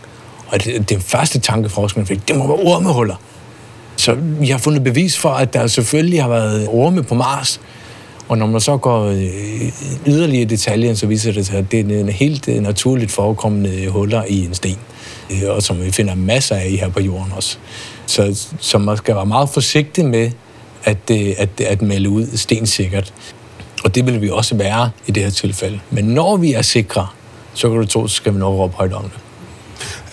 Og 0.47 0.63
det, 0.63 0.89
den 0.89 1.01
første 1.01 1.39
tanke 1.39 1.69
man 1.95 2.05
fik, 2.05 2.27
det 2.27 2.35
må 2.35 2.47
være 2.47 2.73
ormehuller. 2.73 3.15
Så 3.95 4.13
vi 4.13 4.47
har 4.47 4.57
fundet 4.57 4.83
bevis 4.83 5.17
for, 5.17 5.29
at 5.29 5.53
der 5.53 5.67
selvfølgelig 5.67 6.21
har 6.21 6.29
været 6.29 6.67
orme 6.67 7.03
på 7.03 7.15
Mars. 7.15 7.61
Og 8.27 8.37
når 8.37 8.47
man 8.47 8.61
så 8.61 8.77
går 8.77 9.05
øh, 9.05 9.71
yderligere 10.07 10.45
detaljer, 10.45 10.93
så 10.93 11.07
viser 11.07 11.31
det 11.31 11.45
sig, 11.45 11.57
at 11.57 11.71
det 11.71 11.91
er 11.91 11.99
en 11.99 12.09
helt 12.09 12.47
øh, 12.47 12.61
naturligt 12.61 13.11
forekommende 13.11 13.89
huller 13.89 14.23
i 14.27 14.45
en 14.45 14.53
sten. 14.53 14.77
Øh, 15.31 15.49
og 15.49 15.63
som 15.63 15.85
vi 15.85 15.91
finder 15.91 16.15
masser 16.15 16.55
af 16.55 16.69
her 16.69 16.89
på 16.89 16.99
jorden 17.01 17.31
også. 17.35 17.57
Så, 18.05 18.47
så 18.59 18.77
man 18.77 18.97
skal 18.97 19.15
være 19.15 19.25
meget 19.25 19.49
forsigtig 19.49 20.05
med 20.05 20.31
at, 20.83 20.97
øh, 21.11 21.29
at, 21.37 21.61
at 21.61 21.81
melde 21.81 22.09
ud 22.09 22.37
stensikkert. 22.37 23.13
Og 23.83 23.95
det 23.95 24.05
vil 24.05 24.21
vi 24.21 24.29
også 24.29 24.55
være 24.55 24.89
i 25.07 25.11
det 25.11 25.23
her 25.23 25.29
tilfælde. 25.29 25.79
Men 25.91 26.05
når 26.05 26.37
vi 26.37 26.53
er 26.53 26.61
sikre, 26.61 27.07
så 27.53 27.69
kan 27.69 27.79
du 27.79 27.85
tro, 27.85 28.07
så 28.07 28.15
skal 28.15 28.33
vi 28.33 28.39
nok 28.39 28.59
råbe 28.59 28.73
højt 28.75 28.93
om 28.93 29.03
det. 29.03 29.19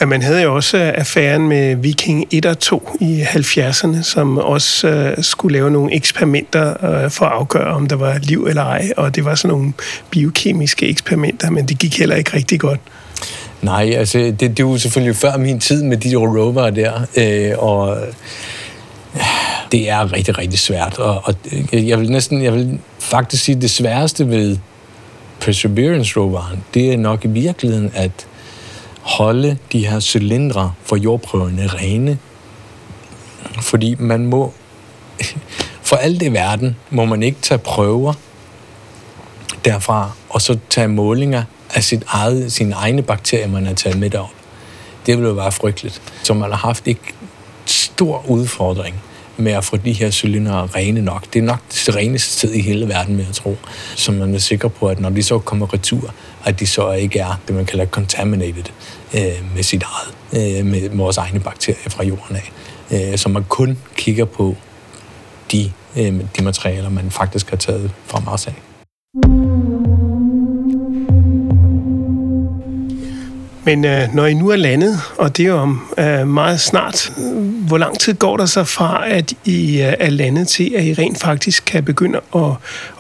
Ja, 0.01 0.07
man 0.07 0.23
havde 0.23 0.43
jo 0.43 0.55
også 0.55 0.93
affæren 0.95 1.49
med 1.49 1.75
Viking 1.77 2.27
1 2.31 2.47
og 2.47 2.59
2 2.59 2.97
i 3.01 3.23
70'erne, 3.23 4.03
som 4.03 4.39
også 4.39 5.13
uh, 5.19 5.25
skulle 5.25 5.53
lave 5.53 5.71
nogle 5.71 5.95
eksperimenter 5.95 7.09
for 7.09 7.25
at 7.25 7.33
afgøre, 7.33 7.75
om 7.75 7.87
der 7.87 7.97
var 7.97 8.19
liv 8.23 8.47
eller 8.47 8.63
ej. 8.63 8.91
Og 8.97 9.15
det 9.15 9.25
var 9.25 9.35
sådan 9.35 9.57
nogle 9.57 9.73
biokemiske 10.11 10.89
eksperimenter, 10.89 11.51
men 11.51 11.69
det 11.69 11.79
gik 11.79 11.99
heller 11.99 12.17
ikke 12.17 12.35
rigtig 12.35 12.61
godt. 12.61 12.81
Nej, 13.63 13.93
altså 13.97 14.19
det, 14.19 14.57
det 14.57 14.67
var 14.67 14.77
selvfølgelig 14.77 15.17
før 15.17 15.37
min 15.37 15.61
tid 15.61 15.83
med 15.83 15.97
de 15.97 16.17
rover 16.17 16.71
der, 16.71 16.93
øh, 17.17 17.59
og 17.59 17.99
det 19.73 19.89
er 19.89 20.13
rigtig, 20.13 20.39
rigtig 20.39 20.59
svært. 20.59 20.99
Og, 20.99 21.23
og 21.25 21.35
jeg 21.73 22.01
vil 22.01 22.11
næsten, 22.11 22.43
jeg 22.43 22.53
vil 22.53 22.79
faktisk 22.99 23.45
sige, 23.45 23.61
det 23.61 23.71
sværeste 23.71 24.29
ved 24.29 24.59
Perseverance 25.41 26.21
roveren, 26.21 26.65
det 26.75 26.93
er 26.93 26.97
nok 26.97 27.25
i 27.25 27.29
virkeligheden 27.29 27.91
at 27.95 28.27
holde 29.01 29.59
de 29.73 29.87
her 29.87 30.01
cylindre 30.01 30.73
for 30.85 30.97
jordprøverne 30.97 31.67
rene. 31.67 32.19
Fordi 33.61 33.97
man 33.99 34.27
må, 34.27 34.53
for 35.89 35.97
alt 35.97 36.23
i 36.23 36.33
verden, 36.33 36.77
må 36.91 37.05
man 37.05 37.23
ikke 37.23 37.39
tage 37.43 37.59
prøver 37.59 38.13
derfra, 39.65 40.11
og 40.29 40.43
så 40.43 40.59
tage 40.71 40.89
målinger 40.89 41.43
af 41.75 41.85
sit 41.85 42.05
eget, 42.07 42.53
sine 42.53 42.75
egne 42.75 43.03
bakterier, 43.03 43.49
man 43.49 43.67
har 43.67 43.75
taget 43.75 43.99
med 43.99 44.11
derop. 44.11 44.31
Det 45.07 45.17
ville 45.17 45.29
jo 45.29 45.35
være 45.35 45.53
frygteligt. 45.53 46.03
Så 46.23 46.35
man 46.35 46.51
har 46.51 46.59
haft 46.59 46.87
ikke 46.87 47.15
stor 47.67 48.25
udfordring 48.29 49.03
med 49.41 49.53
at 49.53 49.65
få 49.65 49.77
de 49.77 49.93
her 49.93 50.11
cylindre 50.11 50.67
rene 50.67 51.03
nok. 51.03 51.25
Det 51.33 51.39
er 51.39 51.43
nok 51.43 51.61
det 51.87 51.97
reneste 51.97 52.33
sted 52.39 52.55
i 52.55 52.61
hele 52.61 52.89
verden, 52.89 53.17
med 53.17 53.25
at 53.29 53.35
tro. 53.35 53.57
Så 53.97 54.13
man 54.13 54.35
er 54.35 54.39
sikker 54.39 54.69
på, 54.69 54.89
at 54.89 55.01
når 55.01 55.11
de 55.11 55.23
så 55.23 55.39
kommer 55.39 55.75
retur, 55.75 56.15
at 56.45 56.61
de 56.61 56.67
så 56.67 56.93
ikke 56.93 57.19
er 57.19 57.41
det, 57.47 57.55
man 57.55 57.67
kalder 57.67 57.87
contaminated 57.87 58.65
øh, 59.15 59.55
med 59.55 59.63
sit 59.63 59.83
eget, 59.83 60.59
øh, 60.59 60.67
med 60.67 60.89
vores 60.89 61.17
egne 61.17 61.41
bakterier 61.41 61.91
fra 61.91 62.05
jorden 62.05 62.37
af. 62.37 62.53
Øh, 63.13 63.19
så 63.19 63.29
man 63.29 63.45
kun 63.49 63.79
kigger 63.97 64.25
på 64.25 64.57
de, 65.53 65.73
øh, 65.97 66.21
de 66.37 66.45
materialer, 66.45 66.89
man 66.89 67.11
faktisk 67.11 67.51
har 67.51 67.57
taget 67.57 67.91
fra 68.07 68.21
Mars 68.21 68.47
af. 68.47 68.55
Men 73.65 73.85
øh, 73.85 74.15
når 74.15 74.27
I 74.27 74.35
nu 74.35 74.49
er 74.49 74.57
landet, 74.57 75.01
og 75.19 75.37
det 75.37 75.43
er 75.43 75.49
jo 75.49 75.57
om 75.57 75.81
øh, 75.99 76.29
meget 76.29 76.61
snart, 76.61 77.13
hvor 77.69 77.79
lang 77.79 77.99
tid 77.99 78.15
går 78.15 78.37
der 78.37 78.47
så 78.47 78.65
fra, 78.65 79.11
at 79.11 79.33
I 79.45 79.81
øh, 79.81 79.95
er 80.01 80.11
landet 80.11 80.49
til, 80.49 80.75
at 80.77 80.85
I 80.85 80.95
rent 80.95 81.19
faktisk 81.21 81.65
kan 81.67 81.85
begynde 81.85 82.21
at, 82.35 82.51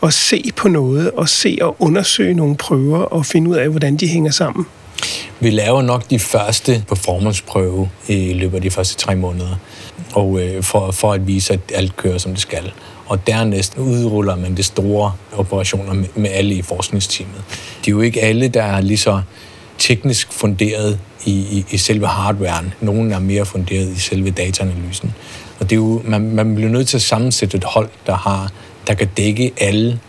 at 0.02 0.14
se 0.14 0.50
på 0.56 0.68
noget, 0.68 1.10
og 1.10 1.28
se 1.28 1.58
og 1.60 1.76
undersøge 1.78 2.34
nogle 2.34 2.56
prøver, 2.56 2.98
og 2.98 3.26
finde 3.26 3.50
ud 3.50 3.56
af, 3.56 3.68
hvordan 3.68 3.96
de 3.96 4.08
hænger 4.08 4.30
sammen? 4.30 4.66
Vi 5.40 5.50
laver 5.50 5.82
nok 5.82 6.10
de 6.10 6.18
første 6.18 6.84
performanceprøve 6.88 7.88
i 8.08 8.32
løbet 8.32 8.56
af 8.56 8.62
de 8.62 8.70
første 8.70 8.96
tre 9.04 9.16
måneder, 9.16 9.56
og 10.12 10.40
øh, 10.40 10.62
for, 10.62 10.90
for 10.90 11.12
at 11.12 11.26
vise, 11.26 11.52
at 11.52 11.60
alt 11.74 11.96
kører, 11.96 12.18
som 12.18 12.32
det 12.32 12.40
skal. 12.40 12.72
og 13.10 13.26
dernæst 13.26 13.78
udruller 13.78 14.36
man 14.36 14.56
det 14.56 14.64
store 14.64 15.12
operationer 15.32 15.92
med, 15.92 16.08
med 16.14 16.30
alle 16.30 16.54
i 16.54 16.62
forskningsteamet. 16.62 17.42
Det 17.80 17.88
er 17.88 17.92
jo 17.92 18.00
ikke 18.00 18.22
alle, 18.22 18.48
der 18.48 18.62
er 18.62 18.80
lige 18.80 18.98
så 18.98 19.20
teknisk 19.80 20.32
funderet 20.32 20.98
i, 21.24 21.30
i, 21.30 21.64
i 21.70 21.76
selve 21.76 22.06
hardwaren. 22.06 22.74
Nogle 22.80 23.14
er 23.14 23.18
mere 23.18 23.46
funderet 23.46 23.88
i 23.96 24.00
selve 24.00 24.30
dataanalysen. 24.30 25.14
Og 25.60 25.70
det 25.70 25.76
er 25.76 25.80
jo, 25.80 26.02
man, 26.04 26.34
man 26.34 26.54
bliver 26.54 26.70
nødt 26.70 26.88
til 26.88 26.96
at 26.96 27.02
sammensætte 27.02 27.56
et 27.56 27.64
hold, 27.64 27.88
der, 28.06 28.14
har, 28.14 28.52
der 28.86 28.94
kan 28.94 29.08
dække 29.16 29.52
alle, 29.56 30.00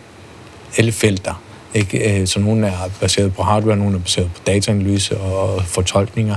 alle 0.78 0.92
felter. 0.92 1.42
Ikke? 1.74 2.22
Øh, 2.22 2.28
så 2.28 2.40
nogle 2.40 2.68
er 2.68 2.90
baseret 3.00 3.34
på 3.34 3.44
hardware, 3.44 3.78
nogle 3.78 3.96
er 3.96 4.00
baseret 4.00 4.32
på 4.36 4.42
dataanalyse 4.48 5.18
og 5.18 5.64
fortolkninger, 5.66 6.36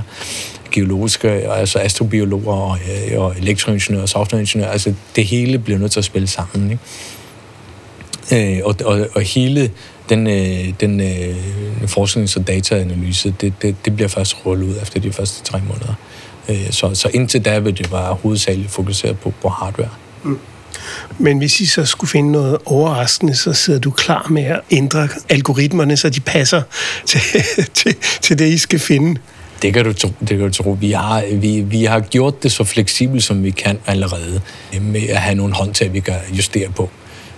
geologiske, 0.71 1.29
altså 1.29 1.79
astrobiologer 1.79 2.53
og, 2.53 2.77
øh, 3.11 3.21
og 3.21 3.35
elektroingeniører 3.37 4.03
og 4.03 4.09
softwareingeniører. 4.09 4.71
Altså 4.71 4.93
det 5.15 5.25
hele 5.25 5.59
bliver 5.59 5.79
nødt 5.79 5.91
til 5.91 5.99
at 5.99 6.05
spille 6.05 6.27
sammen. 6.27 6.71
Ikke? 6.71 6.83
Øh, 8.33 8.59
og, 8.63 8.75
og, 8.85 9.07
og 9.15 9.21
hele 9.21 9.71
den, 10.09 10.25
den 10.79 11.01
forsknings- 11.87 12.37
og 12.37 12.47
dataanalyse, 12.47 13.33
det, 13.41 13.53
det, 13.61 13.75
det 13.85 13.95
bliver 13.95 14.07
først 14.09 14.35
rullet 14.45 14.65
ud 14.65 14.75
efter 14.81 14.99
de 14.99 15.11
første 15.11 15.43
tre 15.43 15.61
måneder. 15.67 15.93
Så, 16.71 16.95
så 16.95 17.09
indtil 17.13 17.45
da 17.45 17.59
vil 17.59 17.77
det 17.77 17.91
være 17.91 18.13
hovedsageligt 18.13 18.71
fokuseret 18.71 19.19
på, 19.19 19.33
på 19.41 19.49
hardware. 19.49 19.89
Mm. 20.23 20.39
Men 21.17 21.37
hvis 21.37 21.61
I 21.61 21.65
så 21.65 21.85
skulle 21.85 22.09
finde 22.09 22.31
noget 22.31 22.57
overraskende, 22.65 23.35
så 23.35 23.53
sidder 23.53 23.79
du 23.79 23.91
klar 23.91 24.27
med 24.29 24.43
at 24.43 24.61
ændre 24.71 25.07
algoritmerne, 25.29 25.97
så 25.97 26.09
de 26.09 26.19
passer 26.19 26.61
til, 27.05 27.21
til, 27.73 27.95
til 28.21 28.39
det, 28.39 28.47
I 28.47 28.57
skal 28.57 28.79
finde. 28.79 29.21
Det 29.61 29.73
kan 29.73 29.85
du 29.85 29.93
tro. 29.93 30.09
Det 30.19 30.29
kan 30.29 30.39
du 30.39 30.49
tro. 30.49 30.77
Vi, 30.79 30.91
har, 30.91 31.23
vi, 31.31 31.61
vi 31.61 31.83
har 31.83 31.99
gjort 31.99 32.43
det 32.43 32.51
så 32.51 32.63
fleksibelt, 32.63 33.23
som 33.23 33.43
vi 33.43 33.51
kan 33.51 33.77
allerede, 33.85 34.41
med 34.81 35.09
at 35.09 35.17
have 35.17 35.35
nogle 35.35 35.53
håndtag, 35.53 35.93
vi 35.93 35.99
kan 35.99 36.15
justere 36.31 36.69
på, 36.71 36.89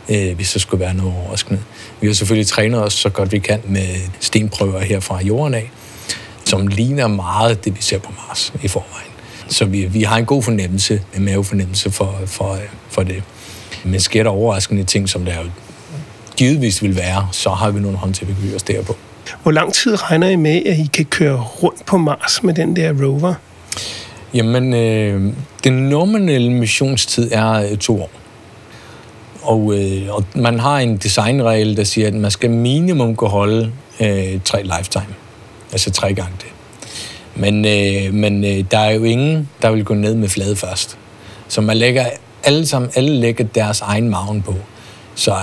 øh, 0.09 0.35
hvis 0.35 0.51
der 0.51 0.59
skulle 0.59 0.81
være 0.81 0.93
noget 0.93 1.13
overraskende. 1.13 1.61
Vi 2.01 2.07
har 2.07 2.13
selvfølgelig 2.13 2.47
trænet 2.47 2.83
os 2.83 2.93
så 2.93 3.09
godt 3.09 3.31
vi 3.31 3.39
kan 3.39 3.61
med 3.65 3.87
stenprøver 4.19 4.79
her 4.79 4.99
fra 4.99 5.23
jorden 5.23 5.53
af, 5.53 5.71
som 6.45 6.67
ligner 6.67 7.07
meget 7.07 7.65
det, 7.65 7.75
vi 7.75 7.81
ser 7.81 7.99
på 7.99 8.11
Mars 8.27 8.53
i 8.63 8.67
forvejen. 8.67 9.11
Så 9.47 9.65
vi, 9.65 9.85
vi 9.85 10.03
har 10.03 10.17
en 10.17 10.25
god 10.25 10.43
fornemmelse, 10.43 11.01
en 11.15 11.25
mavefornemmelse 11.25 11.91
for, 11.91 12.21
for, 12.25 12.57
for 12.89 13.03
det. 13.03 13.23
Men 13.83 13.99
sker 13.99 14.23
der 14.23 14.29
overraskende 14.29 14.83
ting, 14.83 15.09
som 15.09 15.25
der 15.25 15.35
jo 15.35 15.49
givetvis 16.37 16.83
vil 16.83 16.95
være, 16.95 17.27
så 17.31 17.49
har 17.49 17.71
vi 17.71 17.79
nogle 17.79 17.97
håndtag, 17.97 18.27
vi 18.27 18.33
kan 18.33 18.51
justere 18.51 18.83
på. 18.83 18.95
Hvor 19.43 19.51
lang 19.51 19.73
tid 19.73 20.11
regner 20.11 20.29
I 20.29 20.35
med, 20.35 20.61
at 20.65 20.77
I 20.77 20.89
kan 20.93 21.05
køre 21.05 21.39
rundt 21.39 21.85
på 21.85 21.97
Mars 21.97 22.43
med 22.43 22.53
den 22.53 22.75
der 22.75 23.05
rover? 23.05 23.33
Jamen, 24.33 24.73
øh, 24.73 25.33
den 25.63 25.73
nominelle 25.73 26.51
missionstid 26.51 27.31
er 27.31 27.51
øh, 27.51 27.77
to 27.77 28.01
år. 28.01 28.09
Og, 29.47 29.73
øh, 29.75 30.15
og 30.15 30.23
man 30.35 30.59
har 30.59 30.79
en 30.79 30.97
designregel, 30.97 31.77
der 31.77 31.83
siger, 31.83 32.07
at 32.07 32.13
man 32.13 32.31
skal 32.31 32.49
minimum 32.49 33.15
kunne 33.15 33.29
holde 33.29 33.71
øh, 33.99 34.39
tre 34.45 34.63
lifetime. 34.63 35.15
Altså 35.71 35.91
tre 35.91 36.13
gange 36.13 36.33
det. 36.37 36.47
Men, 37.35 37.65
øh, 37.65 38.13
men 38.13 38.43
øh, 38.43 38.63
der 38.71 38.77
er 38.77 38.91
jo 38.91 39.03
ingen, 39.03 39.49
der 39.61 39.71
vil 39.71 39.85
gå 39.85 39.93
ned 39.93 40.15
med 40.15 40.29
flade 40.29 40.55
først. 40.55 40.97
Så 41.47 41.61
man 41.61 41.77
lægger 41.77 42.05
alle 42.43 42.67
sammen, 42.67 42.91
alle 42.95 43.19
lægger 43.19 43.43
deres 43.43 43.81
egen 43.81 44.09
maven 44.09 44.41
på. 44.41 44.53
Så 45.15 45.35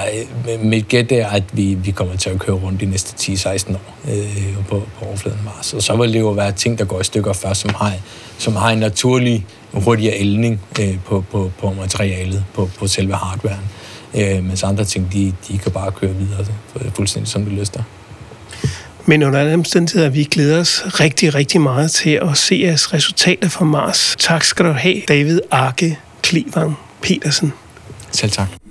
øh, 0.49 0.61
mit 0.65 0.89
gæt 0.89 1.13
er, 1.13 1.29
at 1.29 1.43
vi, 1.53 1.75
vi 1.75 1.91
kommer 1.91 2.17
til 2.17 2.31
at 2.31 2.39
køre 2.39 2.57
rundt 2.57 2.81
de 2.81 2.87
næste 2.87 3.33
10-16 3.33 3.75
år 3.75 3.97
øh, 4.09 4.67
på, 4.69 4.83
på 4.99 5.05
overfladen 5.07 5.41
Mars. 5.45 5.73
Og 5.73 5.83
så 5.83 5.97
vil 5.97 6.13
det 6.13 6.21
jo 6.21 6.31
være 6.31 6.53
ting, 6.53 6.79
der 6.79 6.85
går 6.85 7.01
i 7.01 7.05
stykker 7.05 7.33
først, 7.33 7.61
som 7.61 7.75
har, 7.75 7.93
som 8.39 8.57
har 8.57 8.71
en 8.71 8.79
naturlig 8.79 9.47
hurtigere 9.73 10.15
ældning 10.17 10.61
øh, 10.81 10.99
på, 11.05 11.25
på, 11.31 11.51
på 11.61 11.73
materialet, 11.73 12.45
på, 12.55 12.71
på 12.79 12.87
selve 12.87 13.15
hardwaren. 13.15 13.65
Øh, 14.15 14.45
mens 14.45 14.63
andre 14.63 14.85
ting, 14.85 15.13
de, 15.13 15.33
de 15.49 15.59
kan 15.59 15.73
bare 15.73 15.93
køre 15.93 16.15
videre 16.15 16.47
fuldstændig 16.95 17.33
som 17.33 17.45
de 17.45 17.51
lyster. 17.51 17.83
Men 19.07 19.23
under 19.23 19.41
alle 19.41 19.55
omstændigheder, 19.55 20.09
vi 20.09 20.25
glæder 20.25 20.61
os 20.61 20.83
rigtig, 21.01 21.35
rigtig 21.35 21.61
meget 21.61 21.91
til 21.91 22.11
at 22.11 22.37
se 22.37 22.61
jeres 22.65 22.95
resultater 22.95 23.49
fra 23.49 23.65
Mars. 23.65 24.17
Tak 24.19 24.45
skal 24.45 24.65
du 24.65 24.71
have, 24.71 25.03
David 25.09 25.41
Arke 25.51 25.99
Klevang 26.23 26.79
Petersen. 27.03 27.53
Selv 28.13 28.31
tak. 28.31 28.64